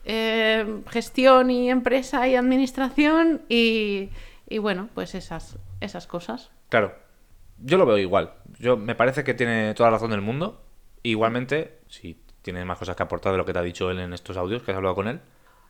eh, 0.03 0.81
gestión 0.89 1.49
y 1.49 1.69
empresa 1.69 2.27
y 2.27 2.35
administración, 2.35 3.41
y, 3.47 4.09
y 4.49 4.57
bueno, 4.57 4.89
pues 4.95 5.15
esas, 5.15 5.57
esas 5.79 6.07
cosas. 6.07 6.51
Claro, 6.67 6.93
yo 7.59 7.77
lo 7.77 7.85
veo 7.85 7.97
igual. 7.97 8.33
Yo 8.59 8.77
me 8.77 8.95
parece 8.95 9.23
que 9.23 9.33
tiene 9.33 9.73
toda 9.73 9.89
la 9.89 9.95
razón 9.97 10.11
del 10.11 10.21
mundo. 10.21 10.63
Igualmente, 11.03 11.79
si 11.87 12.21
tiene 12.41 12.63
más 12.65 12.77
cosas 12.77 12.95
que 12.95 13.03
aportar 13.03 13.31
de 13.33 13.37
lo 13.37 13.45
que 13.45 13.53
te 13.53 13.59
ha 13.59 13.63
dicho 13.63 13.89
él 13.91 13.99
en 13.99 14.13
estos 14.13 14.37
audios, 14.37 14.63
que 14.63 14.71
has 14.71 14.77
hablado 14.77 14.95
con 14.95 15.07
él. 15.07 15.19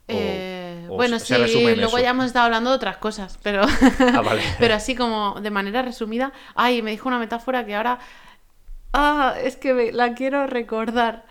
o- 0.10 0.14
Eh, 0.14 0.86
o 0.90 0.96
bueno, 0.96 1.20
sí, 1.20 1.34
luego 1.36 1.98
eso. 1.98 2.00
ya 2.00 2.12
hemos 2.12 2.26
estado 2.28 2.46
hablando 2.46 2.70
de 2.70 2.76
otras 2.78 2.98
cosas, 2.98 3.38
pero, 3.44 3.62
Ah, 4.14 4.22
vale. 4.22 4.42
pero 4.60 4.74
así 4.76 4.96
como 4.96 5.40
de 5.42 5.50
manera 5.52 5.82
resumida. 5.82 6.32
Ay, 6.56 6.82
me 6.82 6.92
dijo 6.92 7.10
una 7.10 7.20
metáfora 7.20 7.66
que 7.66 7.76
ahora. 7.76 8.00
Ah, 8.94 9.36
es 9.44 9.58
que 9.58 9.74
me- 9.74 9.92
la 9.92 10.14
quiero 10.14 10.48
recordar. 10.48 11.26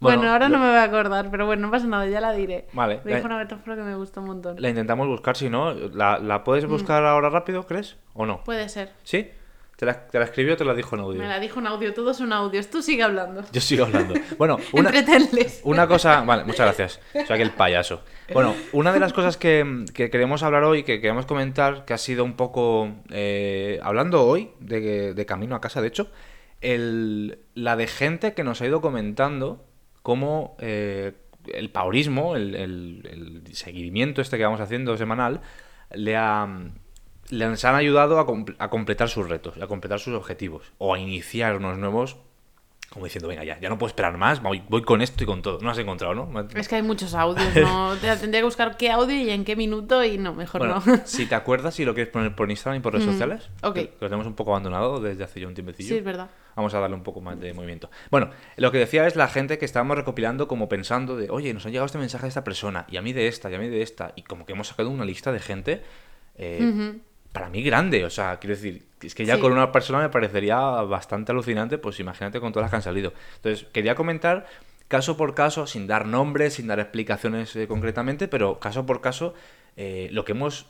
Bueno, 0.00 0.18
Bueno, 0.18 0.32
ahora 0.32 0.48
no 0.48 0.58
me 0.58 0.66
voy 0.66 0.76
a 0.78 0.82
acordar, 0.82 1.30
pero 1.30 1.46
bueno, 1.46 1.62
no 1.66 1.70
pasa 1.70 1.86
nada, 1.86 2.06
ya 2.08 2.20
la 2.20 2.32
diré. 2.32 2.66
Vale, 2.72 3.00
Me 3.04 3.14
dijo 3.14 3.26
una 3.26 3.38
metáfora 3.38 3.76
que 3.76 3.82
me 3.82 3.94
gustó 3.94 4.20
un 4.20 4.26
montón. 4.26 4.56
La 4.60 4.68
intentamos 4.68 5.06
buscar, 5.06 5.36
si 5.36 5.48
no. 5.48 5.72
¿La, 5.74 6.18
la 6.18 6.38
Mm. 6.40 6.44
puedes 6.44 6.66
buscar 6.66 7.04
ahora 7.04 7.30
rápido, 7.30 7.64
crees? 7.68 7.96
¿O 8.14 8.26
no? 8.26 8.42
Puede 8.42 8.68
ser. 8.68 8.92
¿Sí? 9.04 9.30
¿Te 9.76 9.86
la, 9.86 10.06
te 10.06 10.18
la 10.18 10.26
escribió 10.26 10.54
o 10.54 10.56
te 10.56 10.64
la 10.64 10.74
dijo 10.74 10.94
en 10.94 11.02
audio? 11.02 11.20
Me 11.20 11.26
la 11.26 11.40
dijo 11.40 11.58
en 11.58 11.66
audio, 11.66 11.92
todos 11.92 12.16
son 12.16 12.32
audios. 12.32 12.68
Tú 12.70 12.82
sigue 12.82 13.02
hablando. 13.02 13.42
Yo 13.52 13.60
sigo 13.60 13.84
hablando. 13.84 14.14
Bueno, 14.38 14.58
una, 15.64 15.86
cosa. 15.88 16.20
Vale, 16.22 16.44
muchas 16.44 16.66
gracias. 16.66 17.00
Soy 17.12 17.34
aquel 17.34 17.50
payaso. 17.50 18.02
Bueno, 18.32 18.54
una 18.72 18.92
de 18.92 19.00
las 19.00 19.12
cosas 19.12 19.36
que, 19.36 19.84
que 19.92 20.08
queremos 20.10 20.42
hablar 20.44 20.62
hoy, 20.64 20.84
que 20.84 21.00
queremos 21.00 21.26
comentar, 21.26 21.84
que 21.84 21.94
ha 21.94 21.98
sido 21.98 22.22
un 22.24 22.34
poco. 22.34 22.90
eh, 23.10 23.80
hablando 23.82 24.24
hoy, 24.24 24.50
de, 24.60 25.14
de 25.14 25.26
camino 25.26 25.56
a 25.56 25.60
casa, 25.60 25.80
de 25.82 25.88
hecho, 25.88 26.08
el, 26.60 27.38
la 27.54 27.74
de 27.76 27.86
gente 27.88 28.34
que 28.34 28.44
nos 28.44 28.60
ha 28.62 28.66
ido 28.66 28.80
comentando 28.80 29.64
cómo 30.02 30.56
eh, 30.60 31.12
el 31.52 31.70
paurismo, 31.70 32.36
el, 32.36 32.54
el- 32.54 33.42
el 33.46 33.54
seguimiento 33.56 34.20
este 34.22 34.36
que 34.38 34.44
vamos 34.44 34.60
haciendo 34.60 34.96
semanal, 34.96 35.40
le 35.92 36.16
ha. 36.16 36.46
Les 37.30 37.64
han 37.64 37.74
ayudado 37.74 38.18
a, 38.18 38.26
compl- 38.26 38.56
a 38.58 38.68
completar 38.70 39.08
sus 39.08 39.28
retos, 39.28 39.56
a 39.60 39.66
completar 39.66 40.00
sus 40.00 40.14
objetivos, 40.14 40.72
o 40.78 40.94
a 40.94 40.98
iniciar 40.98 41.56
unos 41.56 41.78
nuevos 41.78 42.16
como 42.90 43.06
diciendo, 43.06 43.26
venga, 43.26 43.42
ya, 43.42 43.58
ya 43.58 43.70
no 43.70 43.78
puedo 43.78 43.88
esperar 43.88 44.18
más, 44.18 44.42
voy, 44.42 44.62
voy 44.68 44.82
con 44.82 45.00
esto 45.00 45.24
y 45.24 45.26
con 45.26 45.40
todo. 45.40 45.58
No 45.62 45.70
has 45.70 45.78
encontrado, 45.78 46.12
¿no? 46.14 46.28
Es 46.54 46.68
que 46.68 46.74
hay 46.76 46.82
muchos 46.82 47.14
audios, 47.14 47.54
¿no? 47.56 47.96
Te- 48.02 48.14
Tendría 48.18 48.42
que 48.42 48.44
buscar 48.44 48.76
qué 48.76 48.90
audio 48.90 49.16
y 49.16 49.30
en 49.30 49.46
qué 49.46 49.56
minuto 49.56 50.04
y 50.04 50.18
no, 50.18 50.34
mejor 50.34 50.58
Bueno, 50.60 50.82
no. 50.84 50.96
si 51.06 51.24
te 51.24 51.34
acuerdas 51.34 51.80
y 51.80 51.86
lo 51.86 51.94
quieres 51.94 52.12
poner 52.12 52.34
por 52.36 52.50
Instagram 52.50 52.80
y 52.80 52.82
por 52.82 52.92
redes 52.92 53.06
Mm, 53.08 53.10
sociales, 53.12 53.48
ok. 53.62 53.74
que 53.76 53.94
lo 53.98 54.08
tenemos 54.08 54.26
un 54.26 54.34
poco 54.34 54.50
abandonado 54.50 55.00
desde 55.00 55.24
hace 55.24 55.40
ya 55.40 55.48
un 55.48 55.54
tiempecillo. 55.54 55.88
Sí, 55.88 55.94
es 55.96 56.04
verdad. 56.04 56.28
Vamos 56.54 56.74
a 56.74 56.80
darle 56.80 56.94
un 56.96 57.02
poco 57.02 57.22
más 57.22 57.40
de 57.40 57.54
movimiento. 57.54 57.90
Bueno, 58.10 58.28
lo 58.58 58.70
que 58.70 58.76
decía 58.76 59.06
es 59.06 59.16
la 59.16 59.28
gente 59.28 59.56
que 59.56 59.64
estábamos 59.64 59.96
recopilando 59.96 60.46
como 60.46 60.68
pensando 60.68 61.16
de, 61.16 61.30
oye, 61.30 61.54
nos 61.54 61.64
ha 61.64 61.70
llegado 61.70 61.86
este 61.86 61.96
mensaje 61.96 62.24
de 62.24 62.28
esta 62.28 62.44
persona, 62.44 62.84
y 62.90 62.98
a 62.98 63.00
mí 63.00 63.14
de 63.14 63.26
esta, 63.26 63.50
y 63.50 63.54
a 63.54 63.58
mí 63.58 63.68
de 63.70 63.80
esta, 63.80 64.12
y 64.16 64.22
como 64.22 64.44
que 64.44 64.52
hemos 64.52 64.68
sacado 64.68 64.90
una 64.90 65.06
lista 65.06 65.32
de 65.32 65.40
gente, 65.40 65.82
eh, 66.36 66.60
Ujú. 66.62 67.00
Para 67.32 67.48
mí 67.48 67.62
grande, 67.62 68.04
o 68.04 68.10
sea, 68.10 68.38
quiero 68.38 68.54
decir, 68.56 68.84
es 69.02 69.14
que 69.14 69.24
ya 69.24 69.36
Sí. 69.36 69.40
con 69.40 69.52
una 69.52 69.72
persona 69.72 70.00
me 70.00 70.08
parecería 70.10 70.58
bastante 70.58 71.32
alucinante, 71.32 71.78
pues 71.78 71.98
imagínate 71.98 72.40
con 72.40 72.52
todas 72.52 72.64
las 72.64 72.70
que 72.70 72.76
han 72.76 72.82
salido. 72.82 73.12
Entonces, 73.36 73.66
quería 73.72 73.94
comentar 73.94 74.46
caso 74.88 75.16
por 75.16 75.34
caso, 75.34 75.66
sin 75.66 75.86
dar 75.86 76.06
nombres, 76.06 76.54
sin 76.54 76.66
dar 76.66 76.78
explicaciones 76.78 77.56
eh, 77.56 77.66
concretamente, 77.66 78.28
pero 78.28 78.60
caso 78.60 78.84
por 78.84 79.00
caso, 79.00 79.34
eh, 79.76 80.08
lo 80.12 80.24
que 80.24 80.32
hemos... 80.32 80.66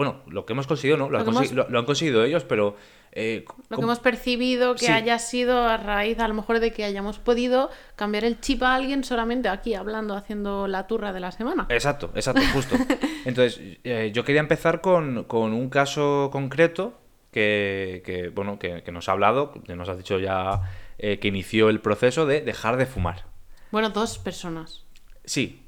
Bueno, 0.00 0.22
lo 0.28 0.46
que 0.46 0.54
hemos 0.54 0.66
conseguido, 0.66 0.96
¿no? 0.96 1.10
Lo, 1.10 1.10
Lo 1.10 1.18
han, 1.18 1.24
que 1.26 1.30
consi- 1.32 1.36
hemos- 1.44 1.52
lo- 1.52 1.68
lo 1.68 1.78
han 1.78 1.84
conseguido 1.84 2.24
ellos, 2.24 2.44
pero... 2.44 2.74
eh, 3.12 3.44
Lo 3.46 3.54
que 3.68 3.74
¿cómo- 3.74 3.82
hemos 3.88 3.98
percibido 4.00 4.72
que 4.74 4.86
Sí. 4.86 4.92
haya 4.92 5.18
sido 5.18 5.62
a 5.68 5.76
raíz 5.76 6.18
a 6.20 6.26
lo 6.26 6.32
mejor 6.32 6.58
de 6.58 6.72
que 6.72 6.84
hayamos 6.84 7.18
podido 7.18 7.68
cambiar 7.96 8.24
el 8.24 8.40
chip 8.40 8.62
a 8.62 8.74
alguien 8.76 9.04
solamente 9.04 9.50
aquí 9.50 9.74
hablando, 9.74 10.14
haciendo 10.16 10.66
la 10.68 10.86
turra 10.86 11.12
de 11.12 11.20
la 11.20 11.32
semana. 11.32 11.66
Exacto, 11.68 12.12
exacto, 12.14 12.40
justo. 12.54 12.76
Entonces, 13.26 13.60
eh, 13.84 14.10
yo 14.14 14.24
quería 14.24 14.40
empezar 14.40 14.80
con, 14.80 15.24
con 15.24 15.52
un 15.52 15.68
caso 15.68 16.30
concreto 16.32 16.98
que, 17.30 18.02
que, 18.06 18.30
bueno, 18.30 18.58
que, 18.58 18.82
que 18.82 18.92
nos 18.92 19.08
ha 19.10 19.12
hablado, 19.12 19.52
que 19.52 19.76
nos 19.76 19.90
ha 19.90 19.96
dicho 19.96 20.18
ya 20.18 20.62
eh, 20.96 21.18
que 21.18 21.28
inició 21.28 21.68
el 21.68 21.80
proceso 21.80 22.24
de 22.24 22.40
dejar 22.40 22.78
de 22.78 22.86
fumar. 22.86 23.26
Bueno, 23.70 23.90
dos 23.90 24.18
personas. 24.18 24.86
Sí, 25.26 25.62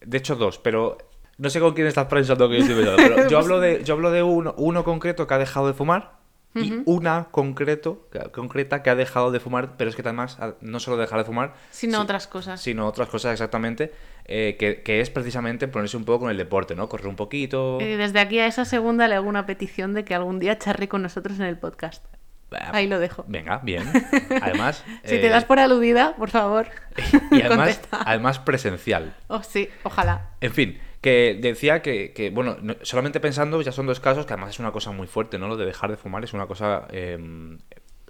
de 0.00 0.16
hecho 0.18 0.36
dos, 0.36 0.58
pero 0.58 0.96
no 1.38 1.50
sé 1.50 1.60
con 1.60 1.72
quién 1.74 1.86
estás 1.86 2.06
pensando 2.06 2.48
que 2.48 2.56
yo 2.58 2.62
estoy 2.62 2.76
pensando, 2.84 3.02
pero 3.16 3.28
yo 3.28 3.38
hablo 3.40 3.60
de, 3.60 3.82
yo 3.84 3.94
hablo 3.94 4.10
de 4.10 4.22
uno, 4.22 4.54
uno 4.56 4.84
concreto 4.84 5.26
que 5.26 5.34
ha 5.34 5.38
dejado 5.38 5.66
de 5.66 5.74
fumar 5.74 6.22
y 6.56 6.72
una 6.84 7.26
concreto, 7.32 8.06
que- 8.12 8.20
concreta 8.30 8.84
que 8.84 8.88
ha 8.90 8.94
dejado 8.94 9.32
de 9.32 9.40
fumar, 9.40 9.76
pero 9.76 9.90
es 9.90 9.96
que 9.96 10.02
además 10.02 10.38
no 10.60 10.78
solo 10.78 10.96
dejar 10.96 11.18
de 11.18 11.24
fumar, 11.24 11.54
Sino 11.72 11.98
si- 11.98 12.02
otras 12.04 12.28
cosas. 12.28 12.60
sino 12.60 12.86
otras 12.86 13.08
cosas 13.08 13.32
exactamente, 13.32 13.92
eh, 14.26 14.54
que, 14.56 14.82
que 14.82 15.00
es 15.00 15.10
precisamente 15.10 15.66
ponerse 15.66 15.96
un 15.96 16.04
poco 16.04 16.20
con 16.20 16.30
el 16.30 16.36
deporte, 16.36 16.76
¿no? 16.76 16.88
Correr 16.88 17.08
un 17.08 17.16
poquito. 17.16 17.78
Y 17.80 17.96
desde 17.96 18.20
aquí 18.20 18.38
a 18.38 18.46
esa 18.46 18.64
segunda 18.64 19.08
le 19.08 19.16
hago 19.16 19.28
una 19.28 19.46
petición 19.46 19.94
de 19.94 20.04
que 20.04 20.14
algún 20.14 20.38
día 20.38 20.56
charre 20.56 20.86
con 20.86 21.02
nosotros 21.02 21.40
en 21.40 21.46
el 21.46 21.58
podcast. 21.58 22.04
Ah, 22.52 22.70
Ahí 22.74 22.86
lo 22.86 23.00
dejo. 23.00 23.24
Venga, 23.26 23.58
bien. 23.64 23.82
Además. 24.40 24.84
Si 25.02 25.16
eh, 25.16 25.18
te 25.18 25.28
das 25.28 25.44
por 25.44 25.58
aludida, 25.58 26.14
por 26.14 26.30
favor, 26.30 26.68
Y 27.32 27.42
además, 27.42 27.80
además 27.90 28.38
presencial. 28.38 29.12
Oh, 29.26 29.42
sí, 29.42 29.68
ojalá. 29.82 30.28
En 30.40 30.52
fin, 30.52 30.78
que 31.04 31.38
decía 31.38 31.82
que, 31.82 32.12
que, 32.14 32.30
bueno, 32.30 32.56
no- 32.62 32.76
solamente 32.80 33.20
pensando, 33.20 33.60
ya 33.60 33.72
son 33.72 33.86
dos 33.86 34.00
casos, 34.00 34.24
que 34.24 34.32
además 34.32 34.50
es 34.54 34.58
una 34.58 34.72
cosa 34.72 34.90
muy 34.90 35.06
fuerte, 35.06 35.38
¿no? 35.38 35.48
Lo 35.48 35.58
de 35.58 35.66
dejar 35.66 35.90
de 35.90 35.98
fumar 35.98 36.24
es 36.24 36.32
una 36.32 36.46
cosa, 36.46 36.88
eh, 36.90 37.12
en 37.20 37.60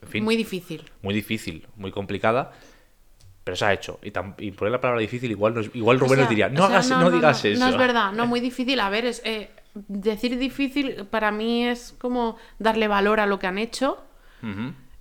fin, 0.07 0.23
Muy 0.23 0.37
muy... 0.37 0.37
difícil. 0.37 0.85
difícil, 1.03 1.67
muy 1.75 1.91
complicada, 1.91 2.53
pero 3.43 3.57
se 3.57 3.65
ha 3.65 3.73
hecho. 3.73 3.99
Y, 4.39 4.51
por 4.53 4.71
la 4.71 4.81
palabra 4.81 5.01
difícil, 5.01 5.29
igual, 5.33 5.55
nos- 5.55 5.75
igual 5.75 5.97
O 5.97 6.01
Rubén 6.01 6.21
nos 6.21 6.27
sea, 6.27 6.29
diría, 6.29 6.47
o 6.47 6.51
no, 6.51 6.57
sea, 6.59 6.67
hagas, 6.69 6.91
no, 6.91 7.11
digas 7.11 7.45
eso. 7.45 7.59
No 7.65 7.69
es 7.69 7.77
verdad, 7.77 8.13
no, 8.13 8.27
muy 8.29 8.39
difícil. 8.39 8.79
A 8.79 8.89
ver, 8.91 9.07
es, 9.07 9.21
eh, 9.25 9.51
decir 9.75 10.39
difícil 10.39 11.07
para 11.11 11.33
mí 11.33 11.67
es 11.67 11.97
como 11.99 12.37
darle 12.61 12.87
valor 12.87 13.19
a 13.19 13.27
lo 13.27 13.41
que 13.41 13.49
han 13.49 13.59
hecho. 13.59 13.99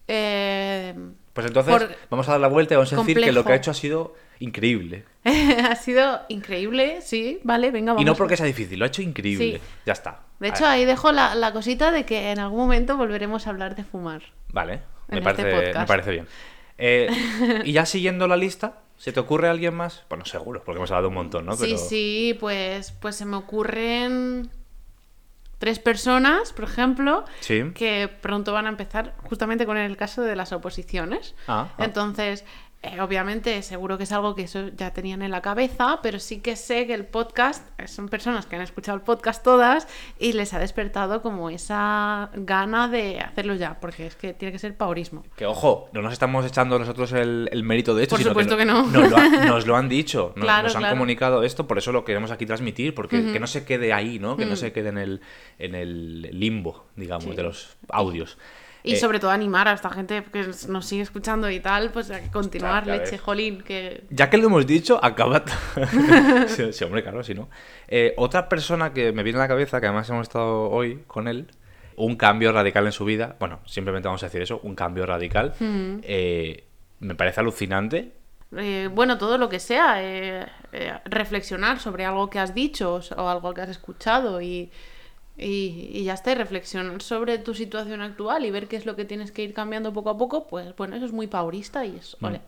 Eh, 0.08 0.96
Pues 1.34 1.48
entonces, 1.48 1.90
vamos 2.10 2.28
a 2.28 2.32
dar 2.32 2.42
la 2.42 2.48
vuelta 2.48 2.74
y 2.74 2.78
vamos 2.78 2.92
a 2.94 2.98
decir 2.98 3.20
que 3.20 3.32
lo 3.32 3.44
que 3.44 3.52
ha 3.54 3.56
hecho 3.56 3.72
ha 3.72 3.76
sido 3.76 4.16
increíble. 4.44 5.06
ha 5.24 5.76
sido 5.76 6.22
increíble, 6.30 7.02
sí, 7.02 7.40
vale, 7.44 7.72
venga, 7.72 7.94
vamos. 7.94 8.02
Y 8.02 8.06
no 8.06 8.16
porque 8.16 8.36
sea 8.38 8.46
difícil, 8.46 8.78
lo 8.80 8.86
ha 8.86 8.90
hecho 8.90 9.02
increíble. 9.02 9.58
Sí. 9.58 9.62
Ya 9.86 9.94
está. 9.94 10.20
De 10.40 10.50
hecho, 10.50 10.66
Ah, 10.66 10.72
ahí 10.72 10.86
dejo 10.86 11.12
la, 11.12 11.36
la 11.36 11.54
cosita 11.54 11.92
de 11.92 12.06
que 12.06 12.32
en 12.32 12.40
algún 12.40 12.60
momento 12.60 12.98
volveremos 12.98 13.48
a 13.48 13.52
hablar 13.52 13.76
de 13.76 13.84
fumar. 13.84 14.22
Vale, 14.52 14.82
me 15.08 15.22
parece, 15.22 15.44
este 15.44 15.56
podcast. 15.56 15.80
me 15.80 15.86
parece 15.86 16.12
bien. 16.12 16.28
Eh, 16.78 17.08
y 17.66 17.72
ya 17.72 17.86
siguiendo 17.86 18.28
la 18.28 18.36
lista, 18.36 18.80
¿se 18.98 19.14
te 19.14 19.20
ocurre 19.20 19.48
alguien 19.48 19.74
más? 19.74 20.04
Bueno, 20.10 20.26
seguro, 20.26 20.62
porque 20.66 20.78
hemos 20.80 20.92
hablado 20.92 21.08
un 21.08 21.14
montón, 21.16 21.46
¿no? 21.46 21.56
Sí, 21.56 21.78
sí, 21.78 22.36
pues, 22.40 22.92
pues 22.92 23.16
se 23.16 23.26
me 23.26 23.38
ocurren 23.38 24.50
tres 25.60 25.80
personas, 25.80 26.52
por 26.52 26.66
ejemplo, 26.66 27.24
Sí. 27.40 27.72
que 27.74 28.10
pronto 28.22 28.52
van 28.52 28.66
a 28.66 28.70
empezar 28.70 29.16
justamente 29.30 29.66
con 29.66 29.78
el 29.78 29.96
caso 29.96 30.22
de 30.22 30.36
las 30.36 30.52
oposiciones. 30.52 31.36
Ah, 31.48 31.70
ah. 31.78 31.86
Entonces, 31.86 32.44
eh, 32.84 33.00
obviamente, 33.00 33.62
seguro 33.64 33.98
que 33.98 34.04
es 34.04 34.12
algo 34.12 34.36
que 34.36 34.44
eso 34.44 34.68
ya 34.76 34.92
tenían 34.92 35.22
en 35.22 35.32
la 35.32 35.42
cabeza, 35.42 36.00
pero 36.04 36.20
sí 36.20 36.42
que 36.42 36.56
sé 36.58 36.86
que 36.86 36.94
el 36.94 37.06
podcast 37.06 37.66
eh, 37.80 37.88
son 37.88 38.10
personas 38.10 38.46
que 38.46 38.58
han 38.58 38.62
escuchado 38.62 38.98
el 38.98 39.04
podcast 39.04 39.42
todas 39.44 39.88
y 40.20 40.34
les 40.34 40.54
ha 40.54 40.60
despertado 40.60 41.22
como 41.22 41.50
esa 41.50 42.30
gana 42.34 42.90
de 42.90 43.20
hacerlo 43.22 43.56
ya, 43.56 43.80
porque 43.80 44.06
es 44.08 44.16
que 44.16 44.34
tiene 44.34 44.52
que 44.52 44.60
ser 44.60 44.76
paurismo. 44.76 45.24
Que 45.38 45.46
ojo, 45.46 45.90
no 45.94 46.02
nos 46.02 46.12
estamos 46.14 46.46
echando 46.46 46.78
nosotros 46.78 47.14
el, 47.14 47.48
el 47.54 47.64
mérito 47.64 47.96
de 47.96 48.04
esto, 48.04 48.14
Por 48.16 48.20
sino 48.20 48.32
supuesto 48.32 48.58
que 48.58 48.66
no- 48.66 48.84
no. 48.86 49.02
Nos 49.02 49.10
lo, 49.12 49.18
ha- 49.18 49.30
nos 49.48 49.66
lo 49.66 49.76
han 49.78 49.88
dicho, 49.88 50.34
nos, 50.36 50.44
Claro, 50.44 50.64
nos 50.64 50.76
han 50.76 50.82
claro. 50.82 50.96
comunicado 50.96 51.44
esto, 51.44 51.66
por 51.68 51.78
eso 51.78 51.92
lo 51.94 52.04
queremos 52.04 52.32
aquí 52.32 52.46
transmitir, 52.46 52.94
porque 52.94 53.32
que 53.32 53.40
no 53.40 53.48
se 53.48 53.64
quede 53.64 53.94
ahí, 53.94 54.20
¿no? 54.20 54.36
Que 54.36 54.46
no 54.46 54.56
se 54.58 54.74
quede 54.74 54.90
en 54.90 54.98
el, 54.98 55.22
en 55.58 55.76
el 55.76 56.22
limbo, 56.38 56.86
digamos, 56.98 57.24
Sí. 57.30 57.36
de 57.36 57.44
los 57.44 57.78
audios. 57.90 58.38
Y 58.84 58.94
Eh, 58.94 58.96
sobre 58.98 59.20
todo 59.20 59.32
animar 59.32 59.68
a 59.70 59.74
esta 59.74 59.90
gente 59.90 60.24
que 60.32 60.46
nos 60.68 60.86
sigue 60.86 61.04
escuchando 61.04 61.50
y 61.50 61.62
tal, 61.62 61.90
pues 61.92 62.12
a 62.12 62.20
continuar, 62.32 62.84
Claro, 62.84 63.02
leche, 63.02 63.18
jolín, 63.18 63.62
que... 63.62 64.04
Ya 64.10 64.30
que 64.30 64.38
lo 64.38 64.48
hemos 64.48 64.68
dicho, 64.68 65.00
acaba. 65.02 65.44
sí, 66.48 66.74
sí, 66.74 66.84
hombre, 66.84 67.02
claro, 67.02 67.24
si 67.24 67.34
no. 67.34 67.50
Eh, 67.88 68.14
otra 68.18 68.50
persona 68.50 68.92
que 68.92 69.14
me 69.14 69.24
viene 69.24 69.40
a 69.40 69.44
la 69.44 69.48
cabeza, 69.48 69.80
que 69.80 69.88
además 69.88 70.10
hemos 70.10 70.24
estado 70.24 70.70
hoy 70.70 71.04
con 71.08 71.30
él, 71.30 71.48
un 71.96 72.18
cambio 72.18 72.52
radical 72.52 72.86
en 72.86 72.92
su 72.92 73.06
vida. 73.06 73.38
Bueno, 73.40 73.62
simplemente 73.66 74.08
vamos 74.10 74.22
a 74.24 74.26
decir 74.26 74.42
eso, 74.42 74.60
un 74.64 74.76
cambio 74.76 75.06
radical. 75.06 75.54
Eh, 75.62 76.66
me 77.00 77.16
parece 77.16 77.40
alucinante. 77.40 78.12
Eh, 78.58 78.90
bueno, 78.92 79.18
todo 79.18 79.38
lo 79.38 79.50
que 79.50 79.60
sea, 79.60 80.04
eh, 80.04 80.46
reflexionar 81.06 81.80
sobre 81.80 82.06
algo 82.06 82.30
que 82.30 82.40
has 82.40 82.54
dicho 82.54 83.00
o 83.16 83.30
algo 83.30 83.54
que 83.54 83.62
has 83.62 83.70
escuchado 83.70 84.42
y, 84.42 84.72
y, 85.38 85.90
y 85.94 86.04
ya 86.04 86.14
está, 86.14 86.32
y 86.32 86.36
reflexionar 86.36 87.02
sobre 87.02 87.38
tu 87.40 87.54
situación 87.54 88.02
actual 88.02 88.46
y 88.46 88.52
ver 88.52 88.68
qué 88.68 88.76
es 88.76 88.86
lo 88.86 88.96
que 88.96 89.06
tienes 89.06 89.32
que 89.32 89.44
ir 89.44 89.54
cambiando 89.54 89.94
poco 89.94 90.10
a 90.12 90.18
poco, 90.18 90.48
pues 90.48 90.76
bueno, 90.76 90.96
eso 90.96 91.06
es 91.06 91.12
muy 91.12 91.28
paurista 91.28 91.86
y 91.86 91.96
es, 91.96 92.16
ole, 92.22 92.42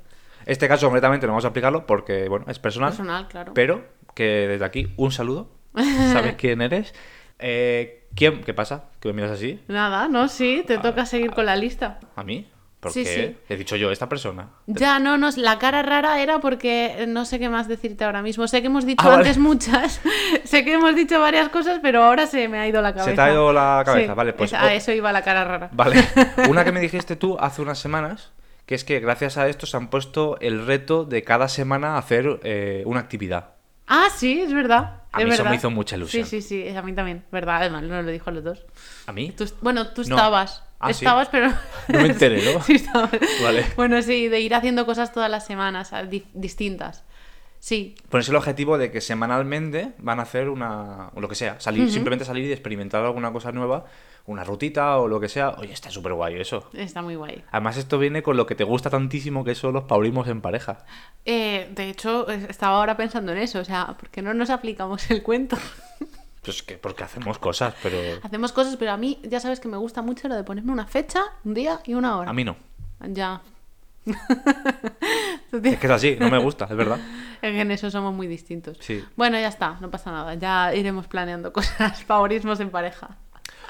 Este 0.46 0.68
caso 0.68 0.86
concretamente 0.88 1.26
no 1.26 1.34
vamos 1.34 1.46
a 1.46 1.50
aplicarlo 1.50 1.86
porque, 1.86 2.30
bueno, 2.30 2.46
es 2.48 2.60
personal. 2.60 2.90
personal, 2.90 3.28
claro. 3.28 3.54
Pero 3.54 3.86
que 4.14 4.48
desde 4.48 4.66
aquí, 4.66 4.94
un 4.98 5.12
saludo. 5.12 5.50
¿Sabes 6.14 6.36
quién 6.36 6.62
eres? 6.62 6.94
Eh, 7.40 8.08
¿quién? 8.16 8.44
¿Qué 8.44 8.54
pasa? 8.54 8.86
¿Que 9.00 9.10
me 9.10 9.16
miras 9.16 9.32
así? 9.32 9.60
Nada, 9.68 10.08
no, 10.08 10.28
sí, 10.28 10.64
te 10.66 10.78
toca 10.78 11.06
seguir 11.06 11.32
con 11.32 11.46
la 11.46 11.56
lista. 11.56 12.00
¿A 12.16 12.24
mí? 12.24 12.48
¿Por 12.86 12.94
Sí, 12.94 13.04
sí. 13.06 13.36
He 13.50 13.56
dicho 13.56 13.76
yo, 13.76 13.92
esta 13.92 14.08
persona. 14.08 14.50
Ya, 14.68 15.00
no, 15.00 15.18
no, 15.18 15.30
la 15.38 15.58
cara 15.58 15.82
rara 15.82 16.22
era 16.22 16.40
porque 16.40 17.06
no 17.08 17.26
sé 17.26 17.40
qué 17.40 17.50
más 17.50 17.68
decirte 17.68 18.04
ahora 18.04 18.22
mismo. 18.22 18.48
Sé 18.48 18.62
que 18.62 18.68
hemos 18.68 18.86
dicho 18.86 19.02
Ah, 19.04 19.10
vale. 19.10 19.24
antes 19.24 19.38
muchas, 19.40 20.02
sé 20.44 20.64
que 20.64 20.74
hemos 20.74 20.96
dicho 20.96 21.20
varias 21.20 21.50
cosas, 21.50 21.80
pero 21.82 22.04
ahora 22.04 22.28
se 22.28 22.48
me 22.48 22.60
ha 22.60 22.68
ido 22.68 22.82
la 22.82 22.94
cabeza. 22.94 23.16
te 23.16 23.22
ha 23.22 23.32
ido 23.32 23.52
la 23.52 23.82
cabeza, 23.84 24.12
Sí, 24.12 24.16
vale, 24.16 24.34
pues 24.34 24.54
a 24.54 24.74
eso 24.74 24.92
iba 24.92 25.12
la 25.12 25.24
cara 25.24 25.44
rara. 25.44 25.70
Vale. 25.74 26.04
Una 26.50 26.64
que 26.64 26.72
me 26.72 26.80
dijiste 26.80 27.16
tú 27.16 27.38
hace 27.40 27.62
unas 27.62 27.80
semanas, 27.80 28.32
que 28.68 28.76
es 28.76 28.84
que 28.84 29.00
gracias 29.00 29.38
a 29.38 29.48
esto 29.48 29.66
se 29.66 29.78
han 29.78 29.90
puesto 29.90 30.38
el 30.42 30.66
reto 30.66 31.06
de 31.06 31.24
cada 31.24 31.48
semana 31.48 31.98
hacer 31.98 32.40
eh, 32.44 32.84
una 32.86 33.00
actividad. 33.00 33.55
Ah, 33.88 34.08
sí, 34.16 34.42
es 34.42 34.54
verdad. 34.54 35.02
A 35.12 35.20
es 35.22 35.28
mí 35.28 35.34
eso 35.34 35.46
me 35.46 35.56
hizo 35.56 35.70
mucha 35.70 35.96
ilusión. 35.96 36.26
Sí, 36.26 36.42
sí, 36.42 36.64
sí, 36.64 36.76
a 36.76 36.82
mí 36.82 36.94
también. 36.94 37.24
Verdad, 37.32 37.58
además, 37.58 37.84
no 37.84 38.02
lo 38.02 38.12
dijo 38.12 38.30
a 38.30 38.34
los 38.34 38.44
dos. 38.44 38.66
¿A 39.08 39.12
mí? 39.14 39.32
Tú- 39.32 39.50
bueno, 39.62 39.88
tú 39.90 40.02
No. 40.08 40.16
estabas. 40.16 40.64
Ah, 40.80 40.92
sí. 40.94 41.06
estabas, 41.06 41.30
pero. 41.30 41.48
No 41.88 42.02
me 42.02 42.08
enteré, 42.08 42.54
¿no? 42.54 42.62
sí, 42.64 42.74
estabas. 42.76 43.12
Vale. 43.42 43.66
Bueno, 43.76 44.02
sí, 44.02 44.28
de 44.28 44.42
ir 44.42 44.54
haciendo 44.56 44.86
cosas 44.86 45.14
todas 45.14 45.30
las 45.32 45.46
semanas, 45.46 45.92
di- 46.10 46.26
distintas. 46.34 47.04
Sí, 47.60 47.96
Ponerse 48.10 48.30
el 48.32 48.38
objetivo 48.38 48.78
de 48.78 48.92
que 48.92 49.02
semanalmente 49.02 49.94
van 49.98 50.20
a 50.20 50.24
hacer 50.24 50.50
una. 50.50 51.10
o 51.16 51.22
lo 51.22 51.28
que 51.30 51.36
sea. 51.36 51.60
Salir, 51.60 51.90
simplemente 51.92 52.24
salir 52.26 52.46
y 52.46 52.52
experimentar 52.52 53.04
alguna 53.04 53.32
cosa 53.32 53.52
nueva, 53.52 53.86
una 54.28 54.44
rutita 54.44 54.98
o 54.98 55.08
lo 55.08 55.20
que 55.20 55.30
sea. 55.30 55.50
Oye, 55.52 55.72
está 55.74 55.90
súper 55.92 56.14
guay 56.14 56.36
eso. 56.40 56.70
está 56.74 57.02
muy 57.02 57.16
guay. 57.16 57.44
Además, 57.52 57.78
esto 57.78 58.00
viene 58.00 58.24
con 58.24 58.38
lo 58.38 58.46
que 58.46 58.56
te 58.56 58.64
gusta 58.64 58.90
tantísimo, 58.90 59.44
que 59.44 59.54
son 59.56 59.74
los 59.74 59.84
paurismos 59.84 60.28
en 60.28 60.42
pareja. 60.42 60.86
Eh, 61.26 61.70
de 61.76 61.90
hecho, 61.90 62.28
es- 62.30 62.50
estaba 62.50 62.78
ahora 62.78 62.98
pensando 62.98 63.32
en 63.32 63.38
eso. 63.38 63.60
O 63.60 63.66
sea, 63.66 63.96
¿por 64.00 64.10
qué 64.10 64.22
no 64.22 64.34
nos 64.34 64.50
aplicamos 64.50 65.10
el 65.12 65.22
cuento? 65.24 65.58
Pues 66.46 66.62
que 66.62 66.78
porque 66.78 67.04
hacemos 67.04 67.40
cosas, 67.40 67.74
pero. 67.82 67.98
Hacemos 68.22 68.52
cosas, 68.52 68.76
pero 68.78 68.92
a 68.92 68.98
mí 68.98 69.20
ya 69.24 69.40
sabes 69.40 69.60
que 69.60 69.68
me 69.68 69.78
gusta 69.78 70.04
mucho 70.04 70.28
lo 70.28 70.36
de 70.36 70.44
ponerme 70.44 70.72
una 70.72 70.86
fecha, 70.86 71.24
un 71.44 71.56
día 71.56 71.80
y 71.86 71.96
una 71.96 72.18
hora. 72.20 72.30
A 72.30 72.34
mí 72.34 72.44
no. 72.44 72.56
Ya. 73.02 73.42
Es 75.64 75.78
que 75.80 75.88
es 75.88 75.92
así, 75.92 76.18
no 76.20 76.30
me 76.30 76.38
gusta, 76.38 76.66
es 76.66 76.76
verdad. 76.76 77.00
Es 77.42 77.52
que 77.52 77.62
en 77.62 77.72
eso 77.72 77.92
somos 77.92 78.14
muy 78.14 78.28
distintos. 78.28 78.78
Sí. 78.80 79.04
Bueno, 79.16 79.40
ya 79.40 79.48
está, 79.48 79.78
no 79.82 79.92
pasa 79.92 80.12
nada. 80.12 80.34
Ya 80.36 80.74
iremos 80.74 81.08
planeando 81.08 81.52
cosas, 81.54 82.04
favorismos 82.04 82.60
en 82.60 82.70
pareja. 82.72 83.18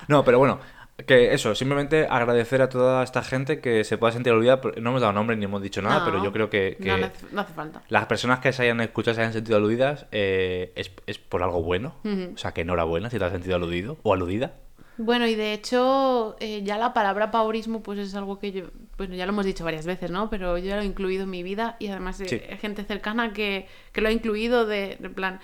No, 0.08 0.24
pero 0.24 0.40
bueno, 0.40 0.60
que 1.06 1.34
eso, 1.34 1.54
simplemente 1.56 2.08
agradecer 2.10 2.62
a 2.62 2.70
toda 2.70 3.04
esta 3.04 3.22
gente 3.22 3.60
que 3.60 3.84
se 3.84 3.98
pueda 3.98 4.14
sentir 4.14 4.32
olvidada. 4.34 4.62
No 4.80 4.90
hemos 4.92 5.02
dado 5.02 5.14
nombre 5.14 5.36
ni 5.36 5.46
hemos 5.46 5.62
dicho 5.62 5.82
nada, 5.82 6.00
No, 6.00 6.06
pero 6.06 6.24
yo 6.24 6.32
creo 6.32 6.50
que, 6.50 6.78
que 6.82 6.88
No, 6.90 6.98
no 6.98 7.06
hace, 7.08 7.26
no 7.34 7.42
hace 7.42 7.54
falta. 7.54 7.82
las 7.90 8.06
personas 8.06 8.40
que 8.40 8.54
se 8.54 8.64
hayan 8.64 8.80
escuchado, 8.82 9.16
se 9.16 9.22
hayan 9.22 9.34
sentido 9.34 9.58
aludidas, 9.58 10.06
eh, 10.12 10.72
es, 10.76 10.92
es 11.06 11.18
por 11.20 11.44
algo 11.44 11.62
bueno. 11.62 11.96
O 12.34 12.38
sea, 12.38 12.54
que 12.54 12.62
enhorabuena 12.62 13.10
si 13.10 13.20
te 13.20 13.26
has 13.26 13.32
sentido 13.32 13.56
aludido 13.58 13.98
o 14.04 14.14
aludida. 14.14 14.54
Bueno, 14.98 15.28
y 15.28 15.36
de 15.36 15.52
hecho, 15.52 16.38
eh, 16.40 16.62
ya 16.64 16.78
la 16.78 16.94
palabra 16.94 17.30
paurismo, 17.30 17.84
pues 17.84 18.00
es 18.00 18.16
algo 18.16 18.40
que 18.40 18.54
yo, 18.54 18.64
bueno, 18.98 19.14
ya 19.16 19.26
lo 19.26 19.34
hemos 19.34 19.46
dicho 19.46 19.66
varias 19.66 19.86
veces, 19.86 20.10
¿no? 20.10 20.30
Pero 20.30 20.58
yo 20.58 20.64
ya 20.64 20.78
lo 20.78 20.84
he 20.84 20.86
incluido 20.86 21.24
en 21.24 21.30
mi 21.32 21.44
vida 21.44 21.76
y 21.80 21.90
además 21.90 22.22
eh, 22.22 22.30
Sí. 22.30 22.42
hay 22.50 22.58
gente 22.60 22.86
cercana 22.86 23.34
que, 23.34 23.68
que 23.92 24.00
lo 24.00 24.08
ha 24.08 24.12
incluido 24.14 24.66
de, 24.66 24.96
de 24.98 25.10
plan, 25.10 25.42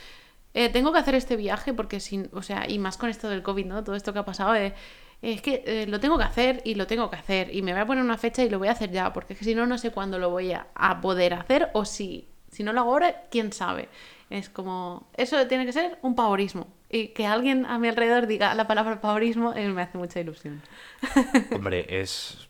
eh, 0.54 0.70
tengo 0.70 0.92
que 0.92 1.00
hacer 1.00 1.16
este 1.16 1.36
viaje 1.36 1.74
porque 1.74 2.00
sin, 2.00 2.30
o 2.34 2.42
sea, 2.42 2.70
y 2.70 2.80
más 2.80 2.98
con 2.98 3.10
esto 3.10 3.30
del 3.30 3.44
COVID, 3.44 3.66
¿no? 3.66 3.84
Todo 3.84 3.96
esto 3.96 4.14
que 4.14 4.20
ha 4.20 4.26
pasado, 4.26 4.56
eh, 4.56 4.74
es 5.22 5.42
que 5.42 5.64
eh, 5.66 5.86
lo 5.88 6.00
tengo 6.00 6.18
que 6.18 6.24
hacer 6.24 6.62
y 6.66 6.76
lo 6.76 6.88
tengo 6.88 7.10
que 7.10 7.16
hacer 7.16 7.56
y 7.56 7.62
me 7.62 7.74
voy 7.74 7.82
a 7.82 7.86
poner 7.86 8.04
una 8.04 8.18
fecha 8.18 8.44
y 8.44 8.50
lo 8.50 8.60
voy 8.60 8.68
a 8.68 8.72
hacer 8.72 8.92
ya, 8.92 9.14
porque 9.14 9.34
es 9.34 9.40
que 9.40 9.46
si 9.46 9.56
no, 9.56 9.66
no 9.66 9.78
sé 9.78 9.92
cuándo 9.92 10.20
lo 10.20 10.30
voy 10.30 10.52
a, 10.52 10.68
a 10.76 11.00
poder 11.00 11.34
hacer 11.34 11.70
o 11.74 11.86
si, 11.86 12.28
si 12.52 12.64
no 12.64 12.74
lo 12.74 12.82
hago 12.82 12.92
ahora, 12.92 13.24
quién 13.30 13.54
sabe. 13.54 13.90
Es 14.30 14.50
como, 14.50 15.10
eso 15.18 15.46
tiene 15.48 15.66
que 15.66 15.74
ser 15.74 16.00
un 16.02 16.16
paurismo. 16.16 16.68
Y 16.90 17.10
que 17.10 17.26
alguien 17.26 17.66
a 17.66 17.80
mi 17.80 17.90
alrededor 17.90 18.28
diga 18.28 18.54
la 18.56 18.68
palabra 18.68 19.00
paurismo 19.02 19.54
eh, 19.54 19.68
me 19.70 19.82
hace 19.82 19.98
mucha 19.98 20.20
ilusión. 20.20 20.62
Hombre, 21.56 21.86
es. 22.02 22.48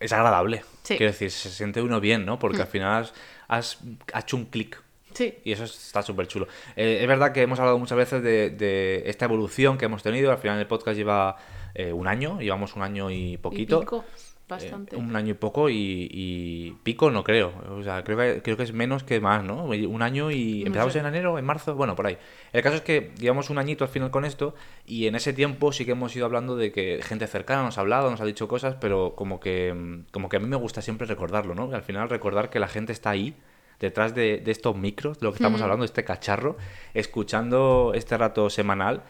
Es 0.00 0.12
agradable. 0.12 0.64
Sí. 0.82 0.96
Quiero 0.96 1.12
decir, 1.12 1.30
se 1.30 1.50
siente 1.50 1.82
uno 1.82 2.00
bien, 2.00 2.24
¿no? 2.24 2.38
Porque 2.38 2.62
al 2.62 2.68
final 2.68 3.10
has, 3.48 3.78
has 4.12 4.24
hecho 4.24 4.36
un 4.36 4.46
clic. 4.46 4.82
Sí. 5.14 5.34
Y 5.44 5.52
eso 5.52 5.64
está 5.64 6.02
súper 6.02 6.26
chulo. 6.26 6.46
Eh, 6.76 6.98
es 7.02 7.08
verdad 7.08 7.32
que 7.32 7.42
hemos 7.42 7.58
hablado 7.58 7.78
muchas 7.78 7.98
veces 7.98 8.22
de, 8.22 8.50
de 8.50 9.02
esta 9.06 9.24
evolución 9.26 9.78
que 9.78 9.84
hemos 9.86 10.02
tenido. 10.02 10.30
Al 10.30 10.38
final 10.38 10.58
el 10.58 10.66
podcast 10.66 10.96
lleva 10.96 11.36
eh, 11.74 11.92
un 11.92 12.06
año, 12.06 12.40
llevamos 12.40 12.76
un 12.76 12.82
año 12.82 13.10
y 13.10 13.36
poquito. 13.38 13.78
Y 13.78 13.80
pico, 13.80 14.04
bastante. 14.48 14.96
Eh, 14.96 14.98
un 14.98 15.14
año 15.16 15.30
y 15.30 15.34
poco 15.34 15.70
y, 15.70 16.08
y 16.10 16.72
pico 16.82 17.10
no 17.10 17.24
creo. 17.24 17.52
O 17.70 17.82
sea, 17.82 18.04
creo 18.04 18.18
que, 18.18 18.42
creo 18.42 18.56
que 18.56 18.62
es 18.64 18.72
menos 18.72 19.04
que 19.04 19.20
más, 19.20 19.42
¿no? 19.44 19.64
Un 19.64 20.02
año 20.02 20.30
y 20.30 20.60
No 20.60 20.66
empezamos 20.68 20.92
sé. 20.92 20.98
en 20.98 21.06
enero, 21.06 21.38
en 21.38 21.44
marzo, 21.44 21.74
bueno, 21.74 21.94
por 21.96 22.06
ahí. 22.06 22.18
El 22.52 22.62
caso 22.62 22.76
es 22.76 22.82
que 22.82 23.12
llevamos 23.18 23.48
un 23.50 23.58
añito 23.58 23.84
al 23.84 23.90
final 23.90 24.10
con 24.10 24.24
esto 24.24 24.54
y 24.86 25.06
en 25.06 25.14
ese 25.14 25.32
tiempo 25.32 25.72
sí 25.72 25.84
que 25.86 25.92
hemos 25.92 26.14
ido 26.14 26.26
hablando 26.26 26.56
de 26.56 26.72
que 26.72 27.00
gente 27.02 27.26
cercana 27.26 27.62
nos 27.62 27.78
ha 27.78 27.80
hablado, 27.80 28.10
nos 28.10 28.20
ha 28.20 28.26
dicho 28.26 28.48
cosas, 28.48 28.76
pero 28.80 29.14
como 29.16 29.40
que, 29.40 30.02
como 30.10 30.28
que 30.28 30.36
a 30.36 30.40
mí 30.40 30.46
me 30.46 30.56
gusta 30.56 30.82
siempre 30.82 31.06
recordarlo, 31.06 31.54
¿no? 31.54 31.70
Al 31.72 31.82
final 31.82 32.10
recordar 32.10 32.50
que 32.50 32.58
la 32.60 32.68
gente 32.68 32.92
está 32.92 33.10
ahí 33.10 33.34
detrás 33.82 34.14
de, 34.14 34.38
de 34.38 34.50
estos 34.50 34.74
micros, 34.76 35.18
de 35.18 35.26
lo 35.26 35.32
que 35.32 35.36
estamos 35.36 35.60
hablando, 35.60 35.82
de 35.82 35.86
este 35.86 36.04
cacharro, 36.04 36.56
escuchando 36.94 37.92
este 37.94 38.16
rato 38.16 38.48
semanal 38.48 39.02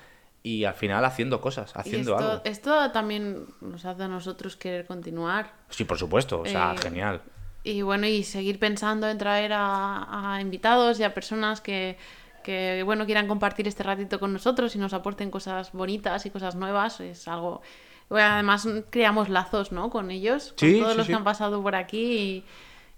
y 0.42 0.64
al 0.64 0.74
final 0.74 1.04
haciendo 1.04 1.40
cosas, 1.40 1.72
haciendo 1.76 2.12
esto, 2.16 2.30
algo. 2.30 2.42
esto 2.44 2.90
también 2.90 3.46
nos 3.60 3.84
hace 3.84 4.02
a 4.02 4.08
nosotros 4.08 4.56
querer 4.56 4.86
continuar. 4.86 5.52
Sí, 5.68 5.84
por 5.84 5.98
supuesto, 5.98 6.40
o 6.40 6.46
sea, 6.46 6.74
Eh, 6.74 6.78
genial. 6.82 7.22
Y 7.64 7.82
bueno, 7.82 8.06
y 8.08 8.24
seguir 8.24 8.58
pensando 8.58 9.08
en 9.08 9.18
traer 9.18 9.52
a, 9.52 10.34
a 10.34 10.40
invitados 10.40 10.98
y 10.98 11.04
a 11.04 11.14
personas 11.14 11.60
que, 11.60 11.96
que, 12.42 12.82
bueno, 12.84 13.06
quieran 13.06 13.28
compartir 13.28 13.68
este 13.68 13.84
ratito 13.84 14.18
con 14.18 14.32
nosotros 14.32 14.74
y 14.74 14.78
nos 14.78 14.92
aporten 14.94 15.30
cosas 15.30 15.70
bonitas 15.72 16.26
y 16.26 16.30
cosas 16.30 16.56
nuevas. 16.56 16.98
Es 17.00 17.28
algo... 17.28 17.62
bueno, 18.08 18.26
además, 18.34 18.66
creamos 18.90 19.28
lazos, 19.28 19.70
¿no? 19.70 19.90
Con 19.90 20.10
ellos, 20.10 20.54
con 20.58 20.68
Sí, 20.68 20.80
todos 20.80 20.92
sí, 20.92 20.98
los 20.98 21.06
sí. 21.06 21.12
que 21.12 21.16
han 21.16 21.24
pasado 21.24 21.62
por 21.62 21.76
aquí 21.76 22.02
y... 22.18 22.44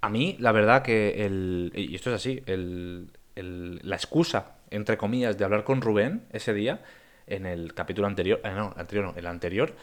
A 0.04 0.08
mí, 0.10 0.36
la 0.38 0.52
verdad 0.52 0.82
que 0.82 1.24
el. 1.24 1.72
Y 1.74 1.94
esto 1.94 2.10
es 2.10 2.16
así, 2.16 2.42
el, 2.46 3.08
el- 3.36 3.80
la 3.82 3.96
excusa, 3.96 4.56
entre 4.70 4.96
comillas, 4.98 5.38
de 5.38 5.44
hablar 5.44 5.64
con 5.64 5.80
Rubén 5.80 6.24
ese 6.30 6.52
día, 6.52 6.82
en 7.26 7.46
el 7.46 7.72
capítulo 7.74 8.06
anterior. 8.06 8.40
eh, 8.44 8.50
no, 8.54 8.74
anterior 8.76 9.06
no, 9.06 9.14
el 9.16 9.26
anterior. 9.26 9.74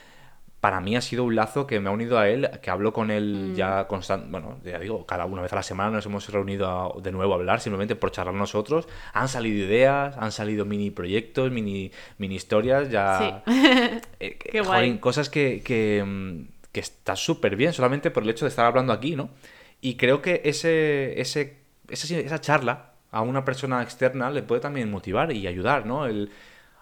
Para 0.60 0.80
mí 0.80 0.96
ha 0.96 1.02
sido 1.02 1.24
un 1.24 1.34
lazo 1.36 1.66
que 1.66 1.80
me 1.80 1.90
ha 1.90 1.92
unido 1.92 2.20
a 2.20 2.30
él, 2.30 2.48
que 2.62 2.70
hablo 2.70 2.94
con 2.94 3.10
él 3.10 3.54
ya 3.56 3.88
constant 3.88 4.30
Bueno, 4.30 4.60
ya 4.64 4.78
digo, 4.78 5.08
cada 5.08 5.26
una 5.26 5.42
vez 5.42 5.52
a 5.54 5.56
la 5.56 5.64
semana 5.64 5.90
nos 5.90 6.06
hemos 6.06 6.30
reunido 6.30 6.68
a- 6.70 7.02
de 7.02 7.12
nuevo 7.12 7.34
a 7.34 7.38
hablar, 7.38 7.60
simplemente 7.62 7.96
por 7.96 8.12
charlar 8.12 8.36
nosotros. 8.36 8.88
Han 9.14 9.28
salido 9.28 9.66
ideas, 9.66 10.16
han 10.20 10.32
salido 10.32 10.64
mini 10.66 10.92
proyectos, 10.92 11.50
mini, 11.52 11.92
mini 12.20 12.36
historias, 12.36 12.92
ya. 12.92 13.42
Eh, 14.20 14.38
Qué 14.38 14.60
joder, 14.62 14.64
guay. 14.66 15.00
cosas 15.00 15.32
que, 15.32 15.64
que, 15.64 16.04
mm, 16.06 16.42
que 16.72 16.80
está 16.80 17.16
súper 17.16 17.56
bien 17.56 17.74
solamente 17.74 18.12
por 18.12 18.22
el 18.22 18.30
hecho 18.30 18.46
de 18.46 18.50
estar 18.50 18.68
hablando 18.68 18.94
aquí, 18.94 19.16
¿no? 19.16 19.32
Y 19.82 19.96
creo 19.98 20.22
que 20.22 20.42
ese, 20.46 21.20
ese, 21.20 21.58
esa, 21.90 22.16
esa 22.18 22.42
charla 22.42 22.94
a 23.12 23.22
una 23.22 23.44
persona 23.44 23.82
externa 23.82 24.30
le 24.30 24.44
puede 24.44 24.62
también 24.62 24.90
motivar 24.92 25.32
y 25.34 25.48
ayudar, 25.48 25.86
¿no? 25.86 26.06
El, 26.06 26.30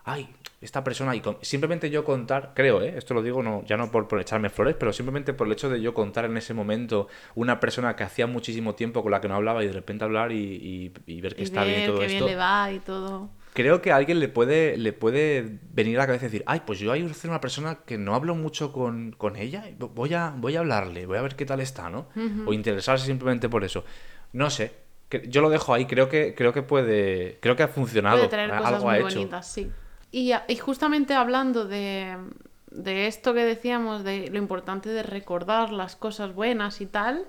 ay, 0.04 0.30
esta 0.62 0.84
persona, 0.84 1.16
y 1.16 1.22
con- 1.22 1.38
simplemente 1.42 1.90
yo 1.90 2.04
contar, 2.04 2.52
creo, 2.54 2.82
¿eh? 2.82 2.96
Esto 2.98 3.14
lo 3.14 3.24
digo 3.24 3.42
no, 3.42 3.64
ya 3.66 3.78
no 3.78 3.90
por, 3.90 4.08
por 4.08 4.20
echarme 4.20 4.50
flores, 4.50 4.76
pero 4.78 4.92
simplemente 4.92 5.34
por 5.34 5.48
el 5.48 5.54
hecho 5.54 5.70
de 5.70 5.82
yo 5.82 5.94
contar 5.94 6.26
en 6.26 6.36
ese 6.38 6.54
momento 6.54 7.08
una 7.36 7.60
persona 7.60 7.96
que 7.96 8.04
hacía 8.04 8.28
muchísimo 8.28 8.76
tiempo 8.76 9.02
con 9.02 9.12
la 9.12 9.22
que 9.22 9.30
no 9.30 9.36
hablaba 9.36 9.64
y 9.64 9.68
de 9.68 9.74
repente 9.74 10.04
hablar 10.04 10.32
y, 10.34 10.36
y- 10.38 10.94
y 11.08 11.22
ver 11.22 11.36
que 11.36 11.42
y 11.42 11.46
está 11.46 11.64
bien 11.64 11.78
ver 11.78 11.86
todo 11.86 12.00
qué 12.00 12.06
esto 12.08 12.26
bien 12.26 12.26
le 12.26 12.36
va 12.36 12.72
y 12.72 12.80
todo. 12.80 13.30
Creo 13.54 13.82
que 13.82 13.92
a 13.92 13.96
alguien 13.96 14.20
le 14.20 14.28
puede, 14.28 14.78
le 14.78 14.94
puede 14.94 15.60
venir 15.74 15.98
a 15.98 16.02
la 16.02 16.08
cabeza 16.08 16.26
y 16.26 16.30
decir, 16.30 16.44
ay, 16.46 16.62
pues 16.66 16.80
yo 16.80 16.92
hay 16.92 17.10
una 17.24 17.42
persona 17.42 17.80
que 17.86 17.98
no 17.98 18.16
hablo 18.16 18.36
mucho 18.36 18.72
con, 18.72 19.12
con 19.18 19.36
ella, 19.36 19.66
voy 19.78 20.14
a, 20.14 20.34
voy 20.36 20.56
a 20.56 20.60
hablarle, 20.60 21.06
voy 21.06 21.18
a 21.18 21.22
ver 21.22 21.36
qué 21.36 21.46
tal 21.46 21.60
está, 21.60 21.90
¿no? 21.90 22.08
O 22.46 22.54
interesarse 22.54 23.06
simplemente 23.06 23.50
por 23.50 23.64
eso. 23.64 23.84
No 24.34 24.50
sé, 24.50 24.74
yo 25.28 25.42
lo 25.42 25.50
dejo 25.50 25.74
ahí, 25.74 25.86
creo 25.86 26.08
que, 26.10 26.36
creo 26.36 26.54
que 26.54 26.62
puede, 26.62 27.38
creo 27.42 27.56
que 27.56 27.64
ha 27.64 27.68
funcionado, 27.68 28.18
Puede 28.18 28.30
traer 28.30 28.52
algo 28.52 28.64
cosas 28.66 28.84
ha 28.84 28.86
muy 28.86 28.96
hecho. 28.96 29.04
bonitas, 29.20 29.48
sí. 29.52 29.72
Y, 30.12 30.32
y 30.48 30.56
justamente 30.58 31.14
hablando 31.14 31.66
de, 31.66 32.16
de 32.72 33.08
esto 33.08 33.34
que 33.34 33.44
decíamos, 33.44 34.04
de 34.04 34.30
lo 34.30 34.38
importante 34.38 34.90
de 34.90 35.04
recordar 35.04 35.72
las 35.72 35.96
cosas 35.96 36.34
buenas 36.34 36.82
y 36.82 36.86
tal, 36.86 37.26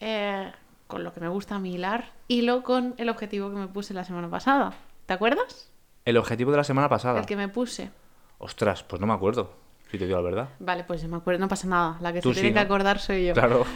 eh, 0.00 0.50
con 0.86 1.04
lo 1.04 1.12
que 1.12 1.20
me 1.20 1.28
gusta 1.28 1.56
a 1.56 1.58
mí 1.60 1.74
hilar, 1.74 2.12
hilo 2.26 2.62
con 2.62 2.94
el 2.98 3.08
objetivo 3.08 3.50
que 3.50 3.56
me 3.56 3.68
puse 3.68 3.94
la 3.94 4.04
semana 4.04 4.28
pasada. 4.28 4.74
¿Te 5.10 5.14
acuerdas? 5.14 5.68
El 6.04 6.16
objetivo 6.18 6.52
de 6.52 6.56
la 6.58 6.62
semana 6.62 6.88
pasada. 6.88 7.18
El 7.18 7.26
que 7.26 7.34
me 7.34 7.48
puse. 7.48 7.90
Ostras, 8.38 8.84
pues 8.84 9.00
no 9.00 9.08
me 9.08 9.12
acuerdo. 9.12 9.52
si 9.90 9.98
te 9.98 10.06
digo 10.06 10.16
la 10.18 10.22
verdad. 10.22 10.48
Vale, 10.60 10.84
pues 10.84 11.02
me 11.08 11.16
acuerdo, 11.16 11.40
no 11.40 11.48
pasa 11.48 11.66
nada. 11.66 11.98
La 12.00 12.12
que 12.12 12.20
Tú 12.20 12.28
se 12.28 12.34
sí, 12.36 12.40
tiene 12.42 12.54
que 12.54 12.60
acordar 12.60 13.00
soy 13.00 13.26
yo. 13.26 13.34
Claro. 13.34 13.64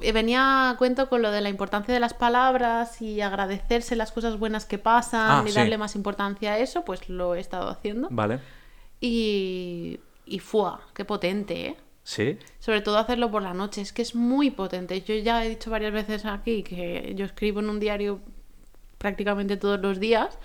Eh, 0.00 0.12
Venía 0.12 0.70
a 0.70 0.76
cuento 0.78 1.10
con 1.10 1.20
lo 1.20 1.30
de 1.32 1.42
la 1.42 1.50
importancia 1.50 1.92
de 1.92 2.00
las 2.00 2.14
palabras 2.14 3.02
y 3.02 3.20
agradecerse 3.20 3.94
las 3.94 4.10
cosas 4.10 4.38
buenas 4.38 4.64
que 4.64 4.78
pasan 4.78 5.30
Ah, 5.30 5.42
y 5.44 5.50
sí. 5.50 5.56
darle 5.58 5.76
más 5.76 5.96
importancia 5.96 6.52
a 6.54 6.58
eso, 6.58 6.82
pues 6.86 7.10
lo 7.10 7.34
he 7.34 7.40
estado 7.40 7.68
haciendo. 7.68 8.08
Vale. 8.10 8.40
Y, 9.02 10.00
y 10.24 10.38
¡fua! 10.38 10.80
¡Qué 10.94 11.04
potente, 11.04 11.66
eh! 11.66 11.76
Sí. 12.04 12.38
Sobre 12.58 12.80
todo 12.80 12.96
hacerlo 12.96 13.30
por 13.30 13.42
la 13.42 13.52
noche, 13.52 13.82
es 13.82 13.92
que 13.92 14.00
es 14.00 14.14
muy 14.14 14.50
potente. 14.50 15.02
Yo 15.02 15.14
ya 15.16 15.44
he 15.44 15.50
dicho 15.50 15.70
varias 15.70 15.92
veces 15.92 16.24
aquí 16.24 16.62
que 16.62 17.12
yo 17.16 17.26
escribo 17.26 17.60
en 17.60 17.68
un 17.68 17.80
diario 17.80 18.20
prácticamente 18.96 19.58
todos 19.58 19.78
los 19.80 20.00
días. 20.00 20.38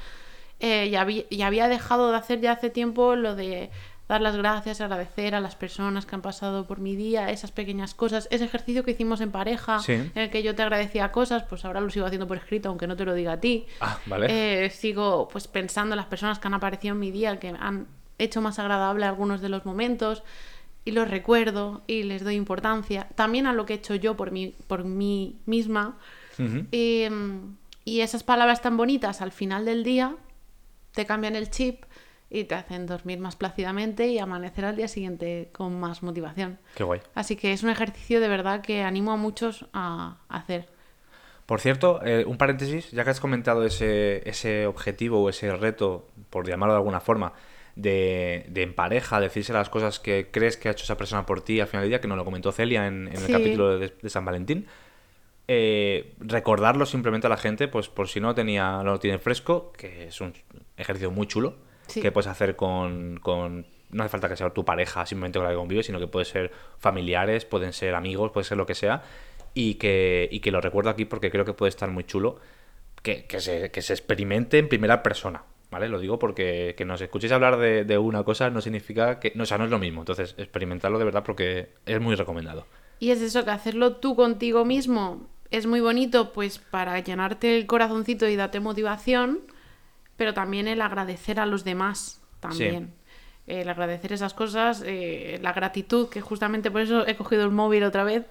Eh, 0.59 0.87
y, 0.91 0.95
había, 0.95 1.23
y 1.29 1.41
había 1.41 1.67
dejado 1.67 2.11
de 2.11 2.17
hacer 2.17 2.39
ya 2.41 2.53
hace 2.53 2.69
tiempo 2.69 3.15
lo 3.15 3.35
de 3.35 3.69
dar 4.07 4.21
las 4.21 4.35
gracias, 4.37 4.81
agradecer 4.81 5.33
a 5.33 5.39
las 5.41 5.55
personas 5.55 6.05
que 6.05 6.13
han 6.15 6.21
pasado 6.21 6.65
por 6.65 6.79
mi 6.79 6.95
día, 6.95 7.31
esas 7.31 7.51
pequeñas 7.51 7.95
cosas, 7.95 8.27
ese 8.29 8.45
ejercicio 8.45 8.83
que 8.83 8.91
hicimos 8.91 9.19
en 9.19 9.31
pareja, 9.31 9.79
Sí. 9.79 9.93
en 9.93 10.11
el 10.15 10.29
que 10.29 10.43
yo 10.43 10.53
te 10.53 10.61
agradecía 10.61 11.11
cosas, 11.11 11.41
pues 11.43 11.65
ahora 11.65 11.81
lo 11.81 11.89
sigo 11.89 12.05
haciendo 12.05 12.27
por 12.27 12.37
escrito, 12.37 12.69
aunque 12.69 12.85
no 12.85 12.95
te 12.95 13.03
lo 13.03 13.15
diga 13.15 13.33
a 13.33 13.39
ti. 13.39 13.65
Ah, 13.81 13.97
vale. 14.05 14.27
Eh, 14.65 14.69
sigo 14.69 15.27
pues 15.31 15.47
pensando 15.47 15.93
en 15.93 15.97
las 15.97 16.05
personas 16.05 16.37
que 16.37 16.47
han 16.47 16.53
aparecido 16.53 16.93
en 16.93 16.99
mi 16.99 17.09
día, 17.11 17.39
que 17.39 17.49
han 17.49 17.87
hecho 18.19 18.41
más 18.41 18.59
agradable 18.59 19.05
algunos 19.07 19.41
de 19.41 19.49
los 19.49 19.65
momentos 19.65 20.21
y 20.85 20.91
los 20.91 21.09
recuerdo 21.09 21.81
y 21.87 22.03
les 22.03 22.23
doy 22.23 22.35
importancia. 22.35 23.07
También 23.15 23.47
a 23.47 23.53
lo 23.53 23.65
que 23.65 23.73
he 23.73 23.77
hecho 23.77 23.95
yo 23.95 24.15
por 24.15 24.29
mí, 24.31 24.53
por 24.67 24.83
mí 24.83 25.35
misma. 25.47 25.97
Mm, 26.37 27.55
y 27.85 28.01
esas 28.01 28.23
palabras 28.23 28.61
tan 28.61 28.77
bonitas 28.77 29.21
al 29.21 29.31
final 29.31 29.65
del 29.65 29.83
día 29.83 30.15
te 30.95 31.05
cambian 31.05 31.35
el 31.35 31.49
chip 31.51 31.83
y 32.29 32.45
te 32.45 32.55
hacen 32.55 32.87
dormir 32.87 33.19
más 33.19 33.35
plácidamente 33.35 34.07
y 34.07 34.17
amanecer 34.17 34.65
al 34.65 34.75
día 34.75 34.87
siguiente 34.87 35.49
con 35.53 35.79
más 35.79 36.01
motivación. 36.01 36.57
Qué 36.75 36.83
guay. 36.83 37.01
Así 37.13 37.35
que 37.35 37.53
es 37.53 37.61
un 37.63 37.69
ejercicio 37.69 38.19
de 38.19 38.27
verdad 38.27 38.61
que 38.61 38.81
animo 38.81 39.11
a 39.11 39.15
muchos 39.17 39.65
a 39.73 40.17
hacer. 40.29 40.67
Por 41.45 41.61
cierto, 41.61 42.01
eh, 42.03 42.25
un 42.25 42.37
paréntesis, 42.37 42.89
ya 42.91 43.03
que 43.03 43.11
has 43.11 43.19
comentado 43.19 43.63
ese, 43.63 44.27
ese 44.27 44.65
objetivo 44.65 45.21
o 45.21 45.29
ese 45.29 45.55
reto, 45.55 46.07
por 46.31 46.47
llamarlo 46.47 46.73
de 46.73 46.79
alguna 46.79 46.99
forma, 46.99 47.33
de, 47.75 48.45
de 48.49 48.63
en 48.63 48.73
pareja, 48.73 49.19
decirse 49.19 49.53
las 49.53 49.69
cosas 49.69 49.99
que 49.99 50.29
crees 50.31 50.57
que 50.57 50.69
ha 50.69 50.71
hecho 50.71 50.85
esa 50.85 50.97
persona 50.97 51.25
por 51.27 51.41
ti 51.41 51.59
al 51.59 51.67
final 51.67 51.83
del 51.83 51.89
día, 51.91 52.01
que 52.01 52.07
nos 52.07 52.17
lo 52.17 52.25
comentó 52.25 52.51
Celia 52.51 52.87
en, 52.87 53.07
en 53.09 53.13
el 53.13 53.19
Sí. 53.27 53.31
capítulo 53.31 53.77
de, 53.77 53.93
de 54.01 54.09
San 54.09 54.25
Valentín. 54.25 54.65
Eh, 55.47 56.13
recordarlo 56.19 56.85
simplemente 56.85 57.27
a 57.27 57.29
la 57.29 57.37
gente, 57.37 57.67
pues 57.67 57.87
por 57.89 58.07
si 58.07 58.19
no 58.19 58.33
tenía, 58.35 58.77
no 58.83 58.91
lo 58.93 58.99
tiene 58.99 59.19
fresco, 59.19 59.71
que 59.77 60.07
es 60.07 60.21
un 60.21 60.33
ejercicio 60.77 61.11
muy 61.11 61.27
chulo, 61.27 61.55
Sí. 61.87 62.01
que 62.01 62.11
puedes 62.11 62.27
hacer 62.27 62.55
con, 62.55 63.19
con- 63.19 63.67
No 63.91 64.03
hace 64.03 64.09
falta 64.09 64.27
que 64.27 64.35
sea 64.35 64.49
tu 64.49 64.65
pareja 64.65 65.05
simplemente 65.05 65.37
con 65.37 65.45
la 65.45 65.51
que 65.51 65.57
convives, 65.57 65.85
sino 65.85 65.99
que 65.99 66.07
puede 66.07 66.25
ser 66.25 66.51
familiares, 66.79 67.45
pueden 67.45 67.71
ser 67.73 67.93
amigos, 67.93 68.31
puede 68.31 68.43
ser 68.43 68.57
lo 68.57 68.65
que 68.65 68.73
sea, 68.73 69.03
y 69.53 69.75
que, 69.75 70.27
y 70.31 70.39
que 70.39 70.51
lo 70.51 70.59
recuerdo 70.61 70.89
aquí 70.89 71.05
porque 71.05 71.29
creo 71.29 71.45
que 71.45 71.53
puede 71.53 71.69
estar 71.69 71.89
muy 71.91 72.03
chulo 72.03 72.39
que, 73.03 73.25
que 73.25 73.39
se, 73.39 73.69
que 73.71 73.81
se 73.83 73.93
experimente 73.93 74.57
en 74.57 74.67
primera 74.67 75.03
persona. 75.03 75.43
¿Vale? 75.71 75.89
Lo 75.89 75.99
digo 75.99 76.19
porque 76.19 76.73
que 76.77 76.85
nos 76.85 77.01
escuchéis 77.01 77.31
hablar 77.33 77.57
de, 77.57 77.83
de 77.85 77.97
una 77.97 78.23
cosa 78.23 78.49
no 78.49 78.61
significa 78.61 79.19
que. 79.19 79.31
No, 79.35 79.43
o 79.43 79.45
sea, 79.45 79.57
no 79.57 79.65
es 79.65 79.71
lo 79.71 79.79
mismo. 79.79 80.01
Entonces, 80.01 80.35
experimentarlo 80.37 80.99
de 80.99 81.05
verdad 81.05 81.23
porque 81.23 81.69
es 81.85 81.99
muy 81.99 82.15
recomendado. 82.15 82.65
Y 82.99 83.09
es 83.09 83.19
eso, 83.21 83.43
que 83.43 83.51
hacerlo 83.51 83.95
tú 83.97 84.15
contigo 84.15 84.63
mismo 84.63 85.27
es 85.51 85.65
muy 85.65 85.79
bonito, 85.79 86.33
pues 86.33 86.59
para 86.59 86.99
llenarte 86.99 87.57
el 87.57 87.65
corazoncito 87.65 88.27
y 88.27 88.35
darte 88.35 88.59
motivación, 88.59 89.39
pero 90.17 90.33
también 90.33 90.67
el 90.67 90.81
agradecer 90.81 91.39
a 91.39 91.45
los 91.45 91.63
demás 91.63 92.21
también. 92.39 92.93
El 93.47 93.69
agradecer 93.69 94.11
esas 94.11 94.33
cosas, 94.33 94.81
eh, 94.83 95.37
la 95.43 95.53
gratitud, 95.53 96.09
que 96.09 96.19
justamente 96.19 96.71
por 96.71 96.81
eso 96.81 97.05
he 97.05 97.15
cogido 97.15 97.43
el 97.43 97.51
móvil 97.51 97.83
otra 97.83 98.03
vez, 98.03 98.25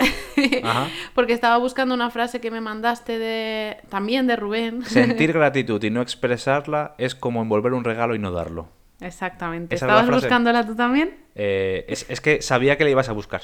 Ajá. 0.64 0.88
porque 1.14 1.33
estaba 1.33 1.57
buscando 1.59 1.94
una 1.94 2.11
frase 2.11 2.40
que 2.40 2.50
me 2.50 2.61
mandaste 2.61 3.20
de 3.20 3.77
también 3.90 4.27
de 4.27 4.35
Rubén. 4.35 4.85
Sentir 4.85 5.33
gratitud 5.35 5.83
y 5.85 5.90
no 5.90 6.03
expresarla 6.03 6.96
es 6.98 7.14
como 7.14 7.42
envolver 7.42 7.74
un 7.74 7.85
regalo 7.85 8.16
y 8.16 8.18
no 8.18 8.33
darlo. 8.33 8.68
Exactamente. 9.00 9.77
¿Esa 9.77 9.87
es 9.87 9.92
la 9.92 10.00
¿Estabas 10.00 10.22
buscándola 10.22 10.66
tú 10.66 10.74
también? 10.74 11.16
Eh, 11.37 11.85
es, 11.88 12.07
es 12.09 12.20
que 12.20 12.42
sabía 12.42 12.77
que 12.77 12.83
la 12.83 12.90
ibas 12.90 13.09
a 13.09 13.12
buscar. 13.12 13.42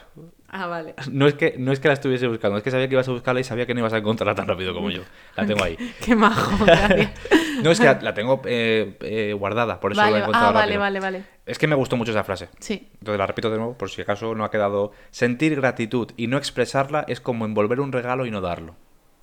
Ah, 0.52 0.66
vale. 0.66 0.94
No 1.10 1.26
es, 1.26 1.34
que, 1.34 1.54
no 1.58 1.72
es 1.72 1.80
que 1.80 1.88
la 1.88 1.94
estuviese 1.94 2.26
buscando, 2.26 2.58
es 2.58 2.64
que 2.64 2.70
sabía 2.70 2.88
que 2.88 2.94
ibas 2.94 3.08
a 3.08 3.12
buscarla 3.12 3.40
y 3.40 3.44
sabía 3.44 3.66
que 3.66 3.74
no 3.74 3.80
ibas 3.80 3.92
a 3.92 3.98
encontrarla 3.98 4.34
tan 4.34 4.46
rápido 4.46 4.74
como 4.74 4.90
yo. 4.90 5.02
La 5.36 5.46
tengo 5.46 5.62
ahí. 5.62 5.76
Qué 6.04 6.14
majo, 6.14 6.64
gracias. 6.64 7.12
No, 7.62 7.70
es 7.70 7.78
que 7.78 7.84
la, 7.84 8.14
tengo 8.14 8.40
eh, 8.46 8.96
eh, 9.00 9.34
guardada, 9.38 9.80
por 9.80 9.92
eso 9.92 10.00
la 10.00 10.08
he 10.08 10.10
Vale, 10.12 10.22
encontrado 10.22 10.48
ah, 10.48 10.52
vale, 10.52 10.76
rápido. 10.76 10.80
vale, 10.80 11.00
vale. 11.00 11.24
Es 11.44 11.58
que 11.58 11.66
me 11.66 11.74
gustó 11.74 11.98
mucho 11.98 12.10
esa 12.10 12.24
frase. 12.24 12.48
Sí. 12.58 12.88
Entonces 13.00 13.18
la 13.18 13.26
repito 13.26 13.50
de 13.50 13.58
nuevo, 13.58 13.74
por 13.76 13.90
si 13.90 14.00
acaso 14.00 14.34
no 14.34 14.44
ha 14.44 14.50
quedado. 14.50 14.92
Sentir 15.10 15.54
gratitud 15.56 16.10
y 16.16 16.26
no 16.26 16.38
expresarla 16.38 17.04
es 17.06 17.20
como 17.20 17.44
envolver 17.44 17.80
un 17.80 17.92
regalo 17.92 18.24
y 18.24 18.30
no 18.30 18.40
darlo. 18.40 18.76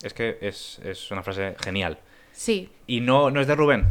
Es 0.03 0.13
que 0.13 0.37
es, 0.41 0.79
es 0.83 1.09
una 1.09 1.23
frase 1.23 1.55
genial. 1.59 1.97
Sí. 2.31 2.69
Y 2.85 3.01
no, 3.01 3.31
no 3.31 3.41
es 3.41 3.47
de 3.47 3.55
Rubén. 3.55 3.87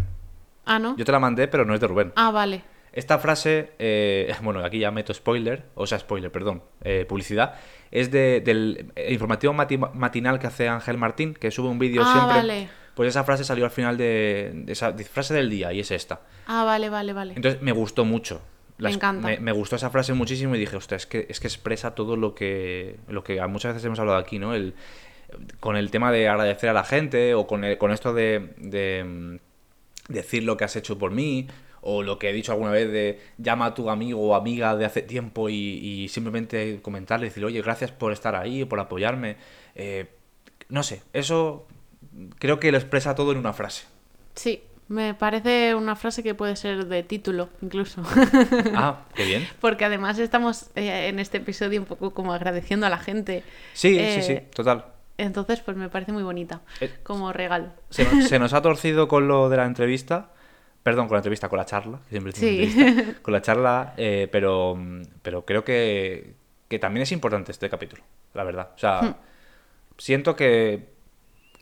Ah, 0.64 0.78
¿no? 0.78 0.96
Yo 0.96 1.04
te 1.04 1.10
la 1.10 1.18
mandé, 1.18 1.48
pero 1.48 1.64
no 1.64 1.74
es 1.74 1.80
de 1.80 1.88
Rubén. 1.88 2.12
Ah, 2.14 2.30
vale. 2.30 2.62
Esta 2.96 3.18
frase, 3.18 3.70
eh, 3.78 4.34
bueno, 4.42 4.64
aquí 4.64 4.78
ya 4.80 4.90
meto 4.90 5.14
spoiler, 5.14 5.64
o 5.74 5.86
sea, 5.86 5.98
spoiler, 5.98 6.32
perdón, 6.32 6.62
eh, 6.82 7.04
publicidad, 7.08 7.54
es 7.92 8.10
de- 8.10 8.40
del 8.40 8.92
informativo 9.08 9.52
mati- 9.52 9.78
matinal 9.94 10.38
que 10.38 10.46
hace 10.48 10.66
Ángel 10.68 10.96
Martín, 10.98 11.34
que 11.34 11.50
sube 11.50 11.68
un 11.68 11.78
vídeo 11.78 12.02
Ah, 12.04 12.12
siempre. 12.12 12.36
vale. 12.36 12.68
Pues 12.94 13.10
esa 13.10 13.24
frase 13.24 13.44
salió 13.44 13.66
al 13.66 13.70
final 13.70 13.98
de, 13.98 14.52
de 14.54 14.72
esa 14.72 14.90
de 14.90 15.04
frase 15.04 15.34
del 15.34 15.50
día 15.50 15.70
y 15.72 15.80
es 15.80 15.90
esta. 15.90 16.22
Ah, 16.46 16.64
vale, 16.64 16.88
vale, 16.88 17.12
vale. 17.12 17.34
Entonces 17.36 17.60
me 17.60 17.72
gustó 17.72 18.06
mucho. 18.06 18.40
Me 18.78 18.90
encanta. 18.90 19.28
Me, 19.28 19.38
me 19.38 19.52
gustó 19.52 19.76
esa 19.76 19.90
frase 19.90 20.14
muchísimo 20.14 20.54
y 20.56 20.58
dije, 20.58 20.76
ostras, 20.76 21.02
es 21.02 21.06
que, 21.06 21.26
es 21.28 21.38
que 21.38 21.46
expresa 21.46 21.94
todo 21.94 22.16
lo 22.16 22.34
que, 22.34 22.96
lo 23.08 23.22
que 23.22 23.40
muchas 23.46 23.74
veces 23.74 23.84
hemos 23.86 23.98
hablado 23.98 24.16
aquí, 24.18 24.38
¿no? 24.38 24.54
El, 24.54 24.74
con 25.60 25.76
el 25.76 25.90
tema 25.90 26.10
de 26.10 26.28
agradecer 26.28 26.70
a 26.70 26.72
la 26.72 26.84
gente 26.84 27.34
o 27.34 27.46
con, 27.46 27.64
el- 27.64 27.76
con 27.76 27.90
esto 27.92 28.14
de, 28.14 28.54
de, 28.56 29.04
mm, 29.04 29.36
decir 30.12 30.44
lo 30.44 30.56
que 30.56 30.64
has 30.64 30.76
hecho 30.76 30.98
por 30.98 31.10
mí 31.10 31.48
o 31.88 32.02
lo 32.02 32.18
que 32.18 32.30
he 32.30 32.32
dicho 32.32 32.50
alguna 32.52 32.70
vez 32.72 32.90
de 32.90 33.20
llama 33.38 33.66
a 33.66 33.74
tu 33.74 33.88
amigo 33.90 34.20
o 34.20 34.34
amiga 34.34 34.74
de 34.76 34.84
hace 34.84 35.02
tiempo 35.02 35.48
y, 35.48 35.54
y 35.54 36.08
simplemente 36.08 36.80
comentarle, 36.82 37.26
decirle, 37.26 37.46
oye, 37.46 37.62
gracias 37.62 37.92
por 37.92 38.12
estar 38.12 38.34
ahí, 38.34 38.64
por 38.64 38.80
apoyarme. 38.80 39.36
Eh, 39.76 40.06
no 40.68 40.82
sé, 40.82 41.02
eso 41.12 41.66
creo 42.38 42.58
que 42.58 42.72
lo 42.72 42.78
expresa 42.78 43.14
todo 43.14 43.30
en 43.32 43.38
una 43.38 43.52
frase. 43.52 43.84
Sí, 44.34 44.62
me 44.88 45.14
parece 45.14 45.74
una 45.74 45.94
frase 45.96 46.22
que 46.22 46.34
puede 46.34 46.56
ser 46.56 46.86
de 46.86 47.02
título, 47.02 47.48
incluso. 47.62 48.02
Ah, 48.74 49.04
qué 49.14 49.24
bien. 49.24 49.46
Porque 49.60 49.84
además 49.84 50.18
estamos 50.18 50.70
eh, 50.74 51.08
en 51.08 51.18
este 51.18 51.38
episodio 51.38 51.80
un 51.80 51.86
poco 51.86 52.12
como 52.12 52.32
agradeciendo 52.32 52.86
a 52.86 52.90
la 52.90 52.98
gente. 52.98 53.42
Sí, 53.74 53.96
Eh, 53.98 54.20
sí, 54.22 54.34
sí, 54.34 54.40
total. 54.54 54.86
Entonces, 55.18 55.60
pues 55.60 55.76
me 55.76 55.88
parece 55.88 56.12
muy 56.12 56.22
bonita. 56.22 56.60
Eh, 56.80 56.90
Como 57.02 57.32
regalo. 57.32 57.70
Se 57.90 58.38
nos 58.38 58.52
ha 58.52 58.60
torcido 58.60 59.08
con 59.08 59.28
lo 59.28 59.48
de 59.48 59.56
la 59.56 59.64
entrevista. 59.64 60.30
Perdón, 60.86 61.08
con 61.08 61.16
la 61.16 61.18
entrevista, 61.18 61.48
con 61.48 61.56
la 61.58 61.64
charla. 61.64 61.98
que 62.04 62.10
siempre 62.10 62.32
Sí. 62.32 62.62
entrevista, 62.62 63.18
Con 63.22 63.34
la 63.34 63.42
charla, 63.42 63.94
eh, 63.96 64.28
pero, 64.30 64.78
pero 65.20 65.44
creo 65.44 65.64
que, 65.64 66.34
que 66.68 66.78
también 66.78 67.02
es 67.02 67.10
importante 67.10 67.50
este 67.50 67.68
capítulo, 67.68 68.04
la 68.34 68.44
verdad. 68.44 68.70
O 68.76 68.78
sea, 68.78 69.00
Hmm. 69.02 69.14
siento 69.98 70.36
que, 70.36 70.86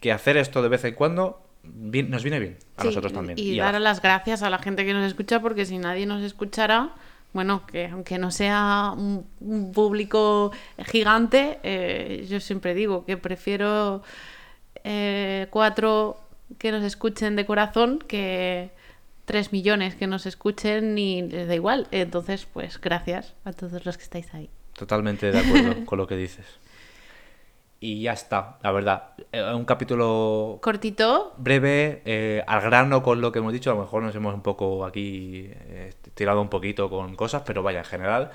que 0.00 0.12
hacer 0.12 0.36
esto 0.36 0.60
de 0.60 0.68
vez 0.68 0.84
en 0.84 0.94
cuando 0.94 1.40
vi- 1.62 2.02
nos 2.02 2.22
viene 2.22 2.38
bien 2.38 2.58
a 2.76 2.82
Sí, 2.82 2.88
nosotros 2.88 3.14
también. 3.14 3.38
Y, 3.38 3.56
dar 3.56 3.72
la- 3.72 3.80
las 3.80 4.02
gracias 4.02 4.42
a 4.42 4.50
la 4.50 4.58
gente 4.58 4.84
que 4.84 4.92
nos 4.92 5.06
escucha, 5.06 5.40
porque 5.40 5.64
si 5.64 5.78
nadie 5.78 6.04
nos 6.04 6.22
escuchara, 6.22 6.90
bueno, 7.32 7.64
que 7.66 7.86
aunque 7.86 8.18
no 8.18 8.30
sea 8.30 8.92
un, 8.94 9.26
un 9.40 9.72
público 9.72 10.52
gigante, 10.86 11.58
eh, 11.62 12.26
yo 12.28 12.38
siempre 12.40 12.74
digo 12.74 13.06
que 13.06 13.16
prefiero 13.16 14.02
eh, 14.84 15.46
cuatro 15.50 16.18
que 16.58 16.70
nos 16.72 16.84
escuchen 16.84 17.36
de 17.36 17.46
corazón 17.46 17.98
que 18.06 18.70
tres 19.24 19.52
millones 19.52 19.94
que 19.94 20.06
nos 20.06 20.26
escuchen 20.26 20.96
y 20.98 21.22
les 21.22 21.48
da 21.48 21.54
igual. 21.54 21.86
Entonces, 21.90 22.46
pues 22.52 22.80
gracias 22.80 23.34
a 23.44 23.52
todos 23.52 23.84
los 23.86 23.96
que 23.96 24.02
estáis 24.04 24.32
ahí. 24.34 24.50
Totalmente 24.76 25.30
de 25.30 25.38
acuerdo 25.38 25.84
con 25.86 25.98
lo 25.98 26.06
que 26.06 26.16
dices. 26.16 26.46
Y 27.80 28.02
ya 28.02 28.12
está, 28.12 28.58
la 28.62 28.72
verdad. 28.72 29.10
Eh, 29.30 29.42
Un 29.54 29.64
capítulo 29.66 30.58
Cortito, 30.62 31.34
breve, 31.36 32.00
eh, 32.06 32.42
al 32.46 32.62
grano 32.62 33.02
con 33.02 33.20
lo 33.20 33.30
que 33.30 33.40
hemos 33.40 33.52
dicho. 33.52 33.70
A 33.70 33.74
lo 33.74 33.80
mejor 33.82 34.02
nos 34.02 34.14
hemos 34.14 34.34
un 34.34 34.42
poco 34.42 34.86
aquí 34.86 35.48
eh, 35.50 35.92
tirado 36.14 36.40
un 36.40 36.48
poquito 36.48 36.88
con 36.88 37.14
cosas, 37.14 37.42
pero 37.44 37.62
vaya, 37.62 37.80
en 37.80 37.84
general, 37.84 38.30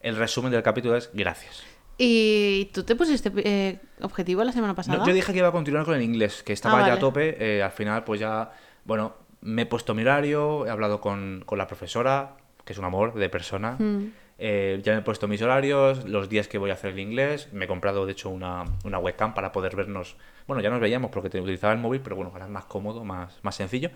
el 0.00 0.16
resumen 0.16 0.52
del 0.52 0.62
capítulo 0.62 0.96
es 0.96 1.10
gracias. 1.12 1.64
¿Y 1.98 2.70
tú 2.72 2.82
te 2.82 2.96
pusiste 2.96 3.30
eh, 3.36 3.78
objetivo 4.00 4.42
la 4.42 4.52
semana 4.52 4.74
pasada? 4.74 4.98
No, 4.98 5.06
yo 5.06 5.12
dije 5.12 5.32
que 5.32 5.38
iba 5.38 5.48
a 5.48 5.52
continuar 5.52 5.84
con 5.84 5.94
el 5.94 6.02
inglés, 6.02 6.42
que 6.42 6.52
estaba 6.54 6.78
Ah, 6.78 6.80
ya 6.80 6.86
a 6.86 6.88
vale. 6.90 7.00
tope. 7.00 7.36
eh, 7.58 7.62
al 7.62 7.70
final, 7.72 8.04
pues 8.04 8.20
ya, 8.20 8.50
bueno, 8.84 9.14
me 9.44 9.62
he 9.62 9.66
puesto 9.66 9.94
mi 9.94 10.02
horario, 10.02 10.66
he 10.66 10.70
hablado 10.70 11.00
con, 11.00 11.42
con 11.46 11.56
la 11.58 11.66
profesora, 11.68 12.36
que 12.64 12.72
es 12.72 12.78
un 12.80 12.84
amor 12.84 13.14
de 13.14 13.28
persona. 13.28 13.76
Mm. 13.78 14.06
eh, 14.38 14.80
ya 14.82 14.92
me 14.94 14.98
he 14.98 15.02
puesto 15.02 15.28
mis 15.28 15.40
horarios, 15.42 16.08
los 16.08 16.28
días 16.28 16.48
que 16.48 16.58
voy 16.58 16.70
a 16.70 16.72
hacer 16.72 16.92
el 16.94 16.98
inglés. 16.98 17.52
Me 17.52 17.66
he 17.66 17.68
comprado, 17.68 18.04
de 18.04 18.12
hecho, 18.12 18.30
una, 18.30 18.64
una 18.84 18.98
webcam 18.98 19.32
para 19.34 19.52
poder 19.52 19.76
vernos. 19.76 20.16
Bueno, 20.48 20.60
ya 20.62 20.70
nos 20.70 20.80
veíamos 20.80 21.10
porque 21.12 21.30
te- 21.30 21.40
utilizaba 21.40 21.72
el 21.72 21.78
móvil, 21.78 22.00
pero 22.00 22.16
bueno, 22.16 22.30
ahora 22.32 22.46
es 22.46 22.50
más 22.50 22.64
cómodo, 22.64 23.04
más, 23.04 23.38
más 23.42 23.54
sencillo. 23.54 23.90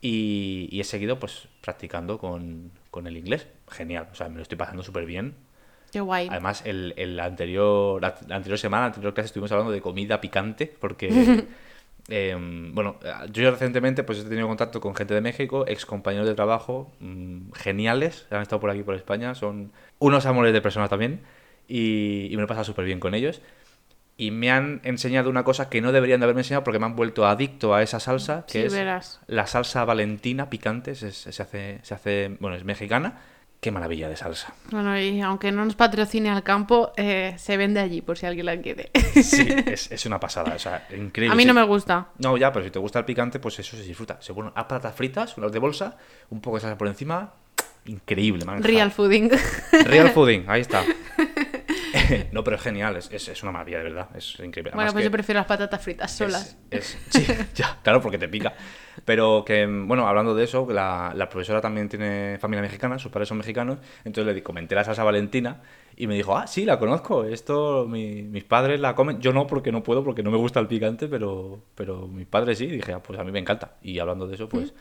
Y, 0.00 0.68
y 0.70 0.80
he 0.80 0.84
seguido 0.84 1.18
pues 1.18 1.48
practicando 1.60 2.18
con, 2.18 2.70
con 2.90 3.06
el 3.06 3.16
inglés. 3.16 3.46
Genial, 3.68 4.08
o 4.12 4.14
sea, 4.14 4.28
me 4.28 4.36
lo 4.36 4.42
estoy 4.42 4.56
pasando 4.58 4.82
súper 4.82 5.04
bien. 5.06 5.34
Qué 5.92 6.00
guay. 6.00 6.28
Además, 6.30 6.62
el, 6.66 6.94
el 6.96 7.18
anterior, 7.18 8.00
la, 8.00 8.14
la 8.28 8.36
anterior 8.36 8.58
semana, 8.58 8.82
la 8.82 8.86
anterior 8.88 9.14
clase, 9.14 9.26
estuvimos 9.26 9.50
hablando 9.52 9.72
de 9.72 9.80
comida 9.80 10.20
picante, 10.20 10.66
porque, 10.78 11.08
em, 12.08 12.74
bueno, 12.74 12.98
yo 13.32 13.50
recientemente 13.50 14.02
pues 14.02 14.18
he 14.20 14.24
tenido 14.24 14.48
contacto 14.48 14.80
con 14.80 14.94
gente 14.94 15.14
de 15.14 15.20
México, 15.20 15.64
ex 15.68 15.84
compañeros 15.86 16.26
de 16.26 16.34
trabajo, 16.34 16.92
mm, 17.00 17.52
geniales, 17.52 18.26
han 18.30 18.42
estado 18.42 18.60
por 18.60 18.70
aquí, 18.70 18.82
por 18.82 18.94
España, 18.94 19.34
son 19.34 19.72
unos 19.98 20.26
amores 20.26 20.52
de 20.52 20.60
personas 20.60 20.88
también, 20.90 21.20
y, 21.68 22.26
y 22.26 22.30
me 22.30 22.38
lo 22.38 22.44
he 22.44 22.48
pasado 22.48 22.64
súper 22.64 22.84
bien 22.84 23.00
con 23.00 23.14
ellos. 23.14 23.42
Y 24.20 24.32
me 24.32 24.50
han 24.50 24.80
enseñado 24.82 25.30
una 25.30 25.44
cosa 25.44 25.68
que 25.70 25.80
no 25.80 25.92
deberían 25.92 26.18
de 26.18 26.24
haberme 26.24 26.40
enseñado 26.40 26.64
porque 26.64 26.80
me 26.80 26.86
han 26.86 26.96
vuelto 26.96 27.24
adicto 27.26 27.72
a 27.74 27.82
esa 27.84 28.00
salsa, 28.00 28.44
que 28.46 28.52
Sí, 28.52 28.58
es 28.66 28.72
verás. 28.72 29.20
la 29.28 29.46
salsa 29.46 29.84
valentina 29.84 30.50
picante, 30.50 30.96
se, 30.96 31.12
se 31.12 31.30
hace, 31.42 31.78
se 31.82 31.94
hace, 31.94 32.36
bueno, 32.40 32.56
es 32.56 32.64
mexicana. 32.64 33.20
Qué 33.60 33.72
maravilla 33.72 34.08
de 34.08 34.16
salsa. 34.16 34.54
Bueno, 34.70 34.96
y 34.98 35.20
aunque 35.20 35.50
no 35.50 35.64
nos 35.64 35.74
patrocine 35.74 36.30
al 36.30 36.44
campo, 36.44 36.92
eh, 36.96 37.34
se 37.38 37.56
vende 37.56 37.80
allí 37.80 38.02
por 38.02 38.16
si 38.16 38.24
alguien 38.26 38.46
la 38.46 38.56
quiere. 38.60 38.90
Sí, 39.20 39.48
es, 39.66 39.90
es 39.90 40.06
una 40.06 40.20
pasada, 40.20 40.54
o 40.54 40.58
sea, 40.60 40.86
increíble. 40.96 41.32
A 41.32 41.36
mí 41.36 41.44
no 41.44 41.54
me 41.54 41.64
gusta. 41.64 42.08
No, 42.18 42.36
ya, 42.36 42.52
pero 42.52 42.64
si 42.64 42.70
te 42.70 42.78
gusta 42.78 43.00
el 43.00 43.04
picante, 43.04 43.40
pues 43.40 43.58
eso 43.58 43.76
se 43.76 43.82
disfruta. 43.82 44.18
Se 44.20 44.32
ponen 44.32 44.52
a 44.54 44.68
patatas 44.68 44.94
fritas, 44.94 45.36
unas 45.38 45.50
de 45.50 45.58
bolsa, 45.58 45.96
un 46.30 46.40
poco 46.40 46.58
de 46.58 46.60
salsa 46.60 46.78
por 46.78 46.86
encima. 46.86 47.32
Increíble, 47.86 48.44
man. 48.44 48.62
Real 48.62 48.92
fooding. 48.92 49.30
Real 49.84 50.10
fooding, 50.14 50.44
ahí 50.46 50.60
está. 50.60 50.84
no, 52.32 52.44
pero 52.44 52.56
es 52.56 52.62
genial, 52.62 52.96
es, 52.96 53.08
es, 53.12 53.28
es 53.28 53.42
una 53.42 53.52
maravilla, 53.52 53.78
de 53.78 53.84
verdad. 53.84 54.08
Es 54.14 54.34
increíble. 54.40 54.70
bueno, 54.72 54.82
Además 54.82 54.92
pues 54.94 55.04
yo 55.04 55.10
prefiero 55.10 55.40
las 55.40 55.46
patatas 55.46 55.82
fritas 55.82 56.10
solas. 56.10 56.56
Es, 56.70 56.98
sí, 57.10 57.24
ya, 57.54 57.78
claro, 57.82 58.00
porque 58.00 58.18
te 58.18 58.28
pica. 58.28 58.52
Pero 59.04 59.44
que, 59.46 59.64
bueno, 59.66 60.06
hablando 60.08 60.34
de 60.34 60.44
eso, 60.44 60.66
la, 60.70 61.12
la 61.14 61.28
profesora 61.28 61.60
también 61.60 61.88
tiene 61.88 62.36
familia 62.40 62.62
mexicana, 62.62 62.98
sus 62.98 63.10
padres 63.12 63.28
son 63.28 63.38
mexicanos, 63.38 63.78
entonces 64.04 64.34
le 64.34 64.42
comenté 64.42 64.74
la 64.74 64.84
salsa 64.84 65.04
valentina 65.04 65.62
y 65.96 66.06
me 66.06 66.14
dijo, 66.14 66.36
ah, 66.36 66.46
sí, 66.46 66.64
la 66.64 66.78
conozco, 66.78 67.24
esto 67.24 67.86
mi- 67.88 68.22
mis 68.24 68.44
padres 68.44 68.80
la 68.80 68.94
comen, 68.94 69.20
yo 69.20 69.32
no 69.32 69.46
porque 69.46 69.70
no 69.72 69.82
puedo, 69.82 70.02
porque 70.04 70.22
no 70.22 70.30
me 70.30 70.36
gusta 70.36 70.60
el 70.60 70.66
picante, 70.66 71.06
pero, 71.08 71.62
pero 71.74 72.06
mis 72.08 72.26
padres 72.26 72.58
sí, 72.58 72.64
y 72.66 72.70
dije, 72.72 72.92
ah, 72.92 73.02
pues 73.02 73.18
a 73.18 73.24
mí 73.24 73.30
me 73.32 73.38
encanta. 73.38 73.76
Y 73.82 73.98
hablando 74.00 74.26
de 74.26 74.34
eso, 74.34 74.48
pues, 74.48 74.74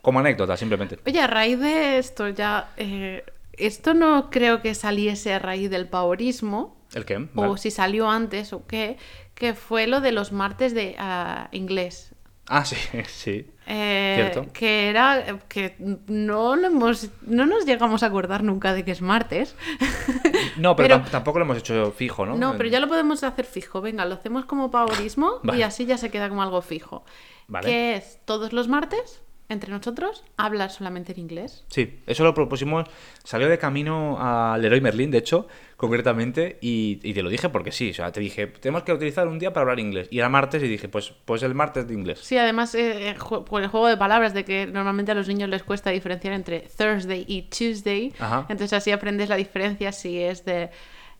como 0.00 0.20
anécdota, 0.20 0.56
simplemente. 0.56 0.98
Oye, 1.06 1.20
a 1.20 1.26
raíz 1.26 1.58
de 1.58 1.98
esto 1.98 2.28
ya... 2.28 2.68
eh, 2.76 3.24
esto 3.58 3.94
no 3.94 4.30
creo 4.30 4.60
que 4.62 4.74
saliese 4.74 5.32
a 5.34 5.38
raíz 5.38 5.70
del 5.70 5.88
paurismo, 5.88 6.76
¿El 6.94 7.04
qué? 7.04 7.28
o 7.34 7.56
si 7.56 7.70
salió 7.70 8.08
antes 8.10 8.52
o 8.52 8.66
qué, 8.66 8.96
que 9.34 9.54
fue 9.54 9.86
lo 9.86 10.00
de 10.00 10.12
los 10.12 10.32
martes 10.32 10.74
de 10.74 10.94
ah, 10.98 11.48
inglés. 11.52 12.14
Ah, 12.46 12.64
sí, 12.64 12.76
sí. 13.06 13.46
Eh, 13.66 14.14
Cierto. 14.32 14.52
que 14.52 14.90
era 14.90 15.38
que 15.48 15.74
no 16.06 16.54
lo 16.54 16.66
hemos 16.66 17.08
no 17.22 17.46
nos 17.46 17.64
llegamos 17.64 18.02
a 18.02 18.06
acordar 18.06 18.42
nunca 18.42 18.74
de 18.74 18.84
que 18.84 18.90
es 18.90 19.00
martes 19.00 19.56
No, 20.58 20.76
pero, 20.76 20.96
Pero- 20.96 21.06
tam- 21.06 21.10
tampoco 21.10 21.38
lo 21.38 21.46
hemos 21.46 21.56
hecho 21.56 21.90
fijo, 21.92 22.26
¿no? 22.26 22.36
no 22.36 22.58
pero 22.58 22.68
ya 22.68 22.78
lo 22.78 22.88
podemos 22.88 23.24
hacer 23.24 23.46
fijo 23.46 23.80
venga 23.80 24.04
lo 24.04 24.16
hacemos 24.16 24.44
como 24.44 24.70
paurismo 24.70 25.36
Vale. 25.42 25.58
y 25.58 25.62
así 25.62 25.86
ya 25.86 25.96
se 25.96 26.10
queda 26.10 26.28
como 26.28 26.42
algo 26.42 26.60
fijo 26.60 27.06
Vale. 27.48 27.66
que 27.66 27.96
es 27.96 28.18
todos 28.26 28.52
los 28.52 28.68
martes 28.68 29.22
entre 29.48 29.70
nosotros 29.70 30.24
hablar 30.36 30.70
solamente 30.70 31.12
en 31.12 31.20
inglés 31.20 31.64
Sí, 31.68 32.00
eso 32.06 32.24
lo 32.24 32.32
propusimos. 32.34 32.88
Salió 33.24 33.48
de 33.48 33.58
camino 33.58 34.16
a 34.18 34.56
Leroy 34.58 34.80
Merlin, 34.80 35.10
de 35.10 35.18
hecho, 35.18 35.46
concretamente, 35.76 36.58
y, 36.62 36.98
y 37.02 37.12
te 37.14 37.22
lo 37.22 37.28
dije 37.28 37.48
porque 37.50 37.70
sí. 37.70 37.90
O 37.90 37.94
sea, 37.94 38.10
te 38.10 38.20
dije, 38.20 38.46
tenemos 38.46 38.84
que 38.84 38.92
utilizar 38.92 39.28
un 39.28 39.38
día 39.38 39.52
para 39.52 39.62
hablar 39.62 39.80
inglés. 39.80 40.08
Y 40.10 40.18
era 40.18 40.28
martes 40.28 40.62
y 40.62 40.68
dije, 40.68 40.88
pues, 40.88 41.12
pues 41.24 41.42
el 41.42 41.54
martes 41.54 41.86
de 41.86 41.94
inglés. 41.94 42.20
sí 42.20 42.38
además 42.38 42.74
eh, 42.74 43.10
eh, 43.10 43.16
por 43.48 43.62
el 43.62 43.68
juego 43.68 43.86
de 43.88 43.96
palabras 43.96 44.32
de 44.34 44.44
que 44.44 44.66
normalmente 44.66 45.12
a 45.12 45.14
los 45.14 45.28
niños 45.28 45.48
les 45.50 45.62
cuesta 45.62 45.90
diferenciar 45.90 46.32
entre 46.34 46.60
Thursday 46.76 47.24
y 47.28 47.42
Tuesday 47.42 48.12
Ajá. 48.18 48.46
entonces 48.48 48.72
así 48.72 48.90
aprendes 48.92 49.28
la 49.28 49.36
diferencia 49.36 49.92
si 49.92 50.18
es 50.18 50.44
de 50.44 50.70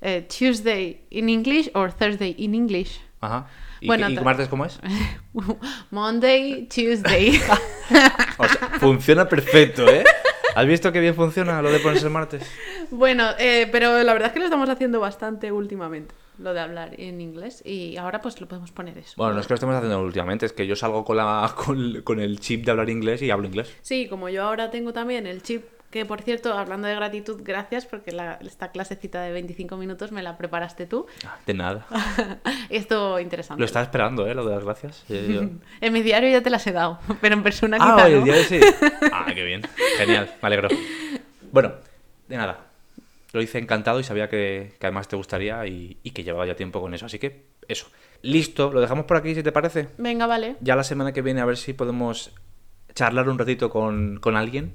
eh, 0.01 0.27
Tuesday 0.29 1.03
in 1.11 1.29
English 1.29 1.71
o 1.75 1.89
Thursday 1.89 2.35
in 2.39 2.55
English 2.55 3.01
Ajá. 3.25 3.47
¿Y, 3.81 3.87
Bueno, 3.87 4.09
y 4.09 4.15
ta- 4.15 4.23
martes 4.23 4.49
cómo 4.49 4.65
es? 4.65 4.79
Monday, 5.91 6.67
Tuesday. 6.69 7.41
O 8.39 8.49
sea, 8.49 8.69
funciona 8.81 9.29
perfecto, 9.29 9.87
¿eh? 9.87 10.03
¿Has 10.57 10.67
visto 10.67 10.91
qué 10.91 11.01
bien 11.01 11.15
funciona 11.15 11.61
lo 11.61 11.71
de 11.71 11.79
ponerse 11.81 12.07
el 12.07 12.13
martes? 12.13 12.43
bueno, 12.91 13.29
eh, 13.39 13.69
pero 13.71 14.03
la 14.03 14.13
verdad 14.15 14.29
es 14.29 14.33
que 14.33 14.39
lo 14.39 14.47
estamos 14.47 14.69
haciendo 14.71 15.01
bastante 15.01 15.53
últimamente, 15.53 16.15
lo 16.39 16.55
de 16.55 16.61
hablar 16.61 16.99
en 16.99 17.21
inglés, 17.21 17.61
y 17.67 17.97
ahora 17.99 18.23
pues 18.23 18.41
lo 18.41 18.49
podemos 18.49 18.71
poner 18.73 18.97
eso. 18.99 19.13
Bueno, 19.17 19.35
no 19.35 19.41
es 19.41 19.47
que 19.47 19.53
lo 19.53 19.57
estemos 19.57 19.75
haciendo 19.77 20.01
últimamente, 20.03 20.47
es 20.47 20.53
que 20.55 20.67
yo 20.67 20.77
salgo 20.77 21.05
con, 21.05 21.19
la, 21.19 21.53
con, 21.65 22.01
con 22.03 22.21
el 22.21 22.41
chip 22.41 22.65
de 22.65 22.71
hablar 22.71 22.89
inglés 22.89 23.21
y 23.21 23.31
hablo 23.31 23.47
inglés. 23.47 23.71
Sí, 23.83 24.09
como 24.09 24.29
yo 24.31 24.43
ahora 24.45 24.71
tengo 24.71 24.93
también 24.95 25.27
el 25.27 25.43
chip, 25.43 25.65
que 25.95 26.05
por 26.05 26.23
cierto, 26.23 26.53
hablando 26.59 26.89
de 26.89 26.95
gratitud, 26.97 27.41
gracias, 27.45 27.87
porque 27.87 28.11
la- 28.11 28.35
esta 28.43 28.73
clasecita 28.73 29.23
de 29.23 29.31
25 29.31 29.77
minutos 29.77 30.11
me 30.11 30.25
la 30.25 30.37
preparaste 30.37 30.87
tú. 30.87 31.07
Ah, 31.25 31.39
De 31.47 31.55
nada. 31.55 31.87
Esto 32.69 33.21
interesante. 33.21 33.61
Lo 33.61 33.65
estaba 33.65 33.85
esperando, 33.85 34.27
¿eh? 34.27 34.35
Lo 34.35 34.45
de 34.45 34.57
las 34.57 34.65
gracias. 34.65 35.05
Eh, 35.09 35.31
yo- 35.33 35.43
En 35.81 35.93
mi 35.93 36.03
diario 36.03 36.29
ya 36.31 36.43
te 36.43 36.51
las 36.51 36.67
he 36.67 36.73
dado, 36.73 36.99
pero 37.21 37.35
en 37.37 37.45
persona 37.45 37.77
Ah, 37.81 37.95
quizá 37.95 38.07
oye, 38.07 38.19
no. 38.19 38.25
de 38.27 38.43
sí. 38.45 38.61
Ah, 39.13 39.27
qué 39.33 39.45
bien. 39.45 39.63
Genial, 39.97 40.35
me 40.43 40.47
alegro. 40.49 40.69
Bueno, 41.53 41.75
de 42.29 42.37
nada. 42.37 42.67
Lo 43.33 43.41
hice 43.41 43.59
encantado 43.59 44.01
y 44.01 44.05
sabía 44.05 44.29
que, 44.29 44.75
que 44.81 44.87
además 44.87 45.07
te 45.09 45.15
gustaría 45.17 45.65
y, 45.67 45.99
y 46.03 46.11
que 46.11 46.25
llevaba 46.25 46.45
ya 46.47 46.57
tiempo 46.57 46.81
con 46.81 46.93
eso. 46.95 47.07
Así 47.07 47.21
que, 47.21 47.47
eso. 47.69 47.87
Listo, 48.23 48.73
lo 48.73 48.81
dejamos 48.81 49.05
por 49.07 49.17
aquí 49.17 49.35
si 49.35 49.43
te 49.45 49.53
parece. 49.53 49.89
Venga, 49.99 50.27
vale. 50.27 50.57
Ya 50.61 50.75
la 50.77 50.83
semana 50.85 51.13
que 51.13 51.23
viene 51.23 51.41
a 51.41 51.45
ver 51.45 51.57
si 51.57 51.73
podemos 51.73 52.33
charlar 52.95 53.29
un 53.29 53.39
ratito 53.39 53.71
con, 53.71 54.19
con 54.21 54.37
alguien. 54.37 54.75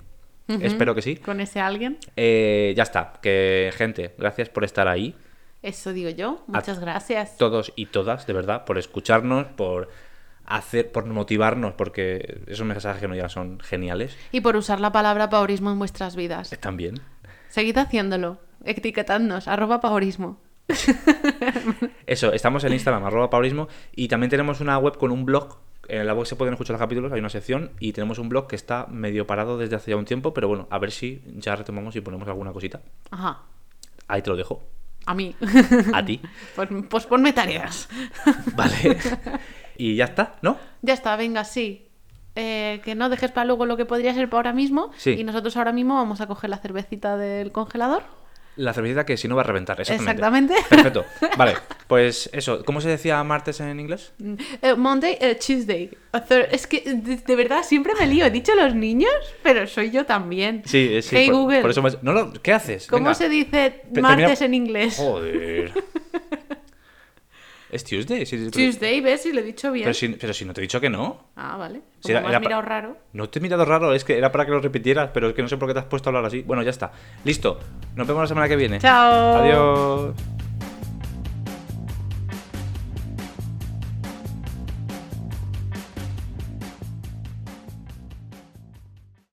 Espero 0.62 0.96
que 0.96 1.02
sí. 1.02 1.16
Con 1.18 1.40
ese 1.40 1.60
alguien. 1.60 1.98
Eh, 2.16 2.74
ya 2.76 2.84
está. 2.84 3.14
Que, 3.22 3.72
gente, 3.76 4.16
gracias 4.18 4.50
por 4.50 4.64
estar 4.64 4.88
ahí. 4.88 5.16
Eso 5.62 5.94
digo 5.94 6.10
yo. 6.10 6.44
Muchas 6.48 6.80
gracias. 6.80 7.38
Todos 7.38 7.74
y 7.76 7.88
todas, 7.88 8.26
de 8.26 8.34
verdad, 8.34 8.66
por 8.66 8.78
escucharnos, 8.78 9.48
por 9.48 9.90
hacer, 10.46 10.92
por 10.92 11.06
motivarnos, 11.06 11.74
porque 11.74 12.42
esos 12.48 12.66
mensajes 12.66 13.02
que 13.02 13.08
nos 13.08 13.16
llegan 13.16 13.30
son 13.30 13.60
geniales. 13.60 14.18
Y 14.32 14.42
por 14.42 14.56
usar 14.56 14.80
la 14.80 14.92
palabra 14.92 15.30
paurismo 15.30 15.72
en 15.72 15.80
vuestras 15.80 16.16
vidas. 16.16 16.52
Están 16.52 16.78
bien. 16.78 16.96
Seguid 17.50 17.78
haciéndolo. 17.78 18.40
Etiquetadnos, 18.64 19.48
arroba 19.48 19.80
paurismo. 19.80 20.40
Eso, 22.06 22.32
estamos 22.34 22.64
en 22.64 22.74
Instagram, 22.74 23.04
arroba 23.06 23.30
y 23.96 24.08
también 24.08 24.30
tenemos 24.30 24.62
una 24.62 24.78
web 24.78 24.98
con 24.98 25.12
un 25.12 25.26
blog. 25.26 25.58
En 25.90 26.06
la 26.06 26.14
web 26.14 26.26
se 26.28 26.36
pueden 26.36 26.54
escuchar 26.54 26.76
los 26.76 26.80
capítulos, 26.80 27.12
hay 27.12 27.20
una 27.20 27.30
sección, 27.30 27.72
y 27.80 27.94
tenemos 27.94 28.20
un 28.20 28.30
blog 28.30 28.48
que 28.48 28.56
está 28.56 28.86
medio 28.88 29.26
parado 29.26 29.58
desde 29.58 29.76
hace 29.76 29.92
ya 29.92 29.98
un 29.98 30.06
tiempo, 30.06 30.34
pero 30.36 30.48
bueno, 30.48 30.68
a 30.70 30.78
ver 30.78 30.92
si 30.92 31.22
ya 31.36 31.56
retomamos 31.56 31.96
y 31.96 32.02
ponemos 32.02 32.28
alguna 32.28 32.54
cosita. 32.54 32.82
Ajá. 33.10 33.42
Ahí 34.08 34.22
te 34.22 34.30
lo 34.30 34.36
dejo. 34.36 34.64
A 35.08 35.16
mí. 35.16 35.36
A 35.94 36.06
ti. 36.06 36.22
pues, 36.56 36.70
pues 36.88 37.06
ponme 37.08 37.34
tareas. 37.34 37.90
Vale. 38.56 38.98
y 39.78 39.96
ya 39.96 40.06
está, 40.06 40.36
¿no? 40.44 40.58
ya 40.84 40.94
está, 40.94 41.16
venga, 41.16 41.44
sí. 41.44 41.88
Eh, 42.36 42.82
que 42.86 42.94
no 42.94 43.10
dejes 43.10 43.32
para 43.32 43.46
luego 43.46 43.66
lo 43.66 43.76
que 43.76 43.86
podría 43.86 44.14
ser 44.14 44.30
para 44.30 44.38
ahora 44.38 44.54
mismo. 44.54 44.92
Sí. 44.96 45.12
Y 45.12 45.24
nosotros 45.24 45.58
ahora 45.58 45.74
mismo 45.74 45.96
vamos 45.96 46.22
a 46.22 46.28
coger 46.28 46.52
la 46.52 46.60
cervecita 46.60 47.18
del 47.18 47.52
congelador. 47.52 48.04
La 48.60 48.74
cervecita 48.74 49.06
que 49.06 49.16
si 49.16 49.28
no 49.30 49.36
va 49.38 49.42
a 49.44 49.46
reventar, 49.46 49.80
Exactamente. 49.80 50.54
exactamente. 50.54 50.56
Perfecto. 50.70 51.06
Vale, 51.38 51.54
pues 51.88 52.30
eso. 52.34 52.66
¿Cómo 52.66 52.82
se 52.82 52.90
decía 52.90 53.24
martes 53.24 53.62
en 53.62 53.80
inglés? 53.80 54.12
Eh, 54.62 54.76
Monday, 54.76 55.18
eh, 55.22 55.36
Tuesday. 55.36 55.90
Es 56.52 56.68
que 56.68 56.82
de, 56.82 57.16
de 57.18 57.36
verdad 57.38 57.64
siempre 57.64 57.94
me 57.98 58.06
lío. 58.06 58.26
He 58.26 58.32
dicho 58.32 58.54
los 58.56 58.76
niños, 58.76 59.14
pero 59.44 59.66
soy 59.66 59.92
yo 59.92 60.06
también. 60.06 60.64
Sí, 60.66 60.90
eh, 60.92 61.02
sí. 61.02 61.16
Hey 61.16 61.28
por, 61.28 61.36
Google, 61.38 61.62
por 61.62 61.72
eso 61.72 61.82
me- 61.82 61.92
No, 62.02 62.12
no, 62.12 62.34
¿qué 62.34 62.52
haces? 62.52 62.88
¿cómo 62.88 63.06
Venga. 63.06 63.14
se 63.16 63.30
dice 63.30 63.82
martes 64.02 64.40
termina- 64.40 64.46
en 64.46 64.54
inglés? 64.54 64.96
Joder. 64.98 65.72
¿Es 67.72 67.84
Tuesday? 67.84 68.26
Sí, 68.26 68.50
Tuesday, 68.50 69.00
¿ves? 69.00 69.22
Si 69.22 69.32
lo 69.32 69.42
he 69.42 69.44
dicho 69.44 69.72
bien. 69.72 69.86
Pero 69.86 69.94
si, 69.94 70.08
pero 70.10 70.34
si 70.34 70.44
no 70.44 70.54
te 70.54 70.62
he 70.62 70.64
dicho 70.64 70.82
que 70.82 70.90
no. 70.90 71.26
Ah, 71.36 71.56
vale. 71.56 71.80
Como 71.80 72.02
Sí, 72.04 72.12
era- 72.12 72.22
me 72.22 72.28
has 72.28 72.32
era 72.32 72.40
mirado 72.40 72.62
raro. 72.64 72.98
No 73.14 73.30
te 73.30 73.38
he 73.38 73.42
mirado 73.42 73.64
raro, 73.66 73.94
es 73.94 74.04
que 74.04 74.18
era 74.18 74.32
para 74.32 74.46
que 74.46 74.52
lo 74.52 74.60
repitieras, 74.60 75.12
pero 75.14 75.30
es 75.30 75.36
que 75.36 75.42
no 75.44 75.48
sé 75.48 75.58
por 75.58 75.68
qué 75.68 75.74
te 75.76 75.80
has 75.82 75.86
puesto 75.86 76.10
a 76.10 76.12
hablar 76.12 76.26
así. 76.26 76.42
Bueno, 76.42 76.64
ya 76.64 76.72
está. 76.72 76.92
Listo. 77.24 77.60
Nos 77.96 78.08
vemos 78.08 78.24
la 78.24 78.28
semana 78.28 78.48
que 78.48 78.56
viene. 78.56 78.80
Chao. 78.80 79.36
Adiós. 79.38 80.16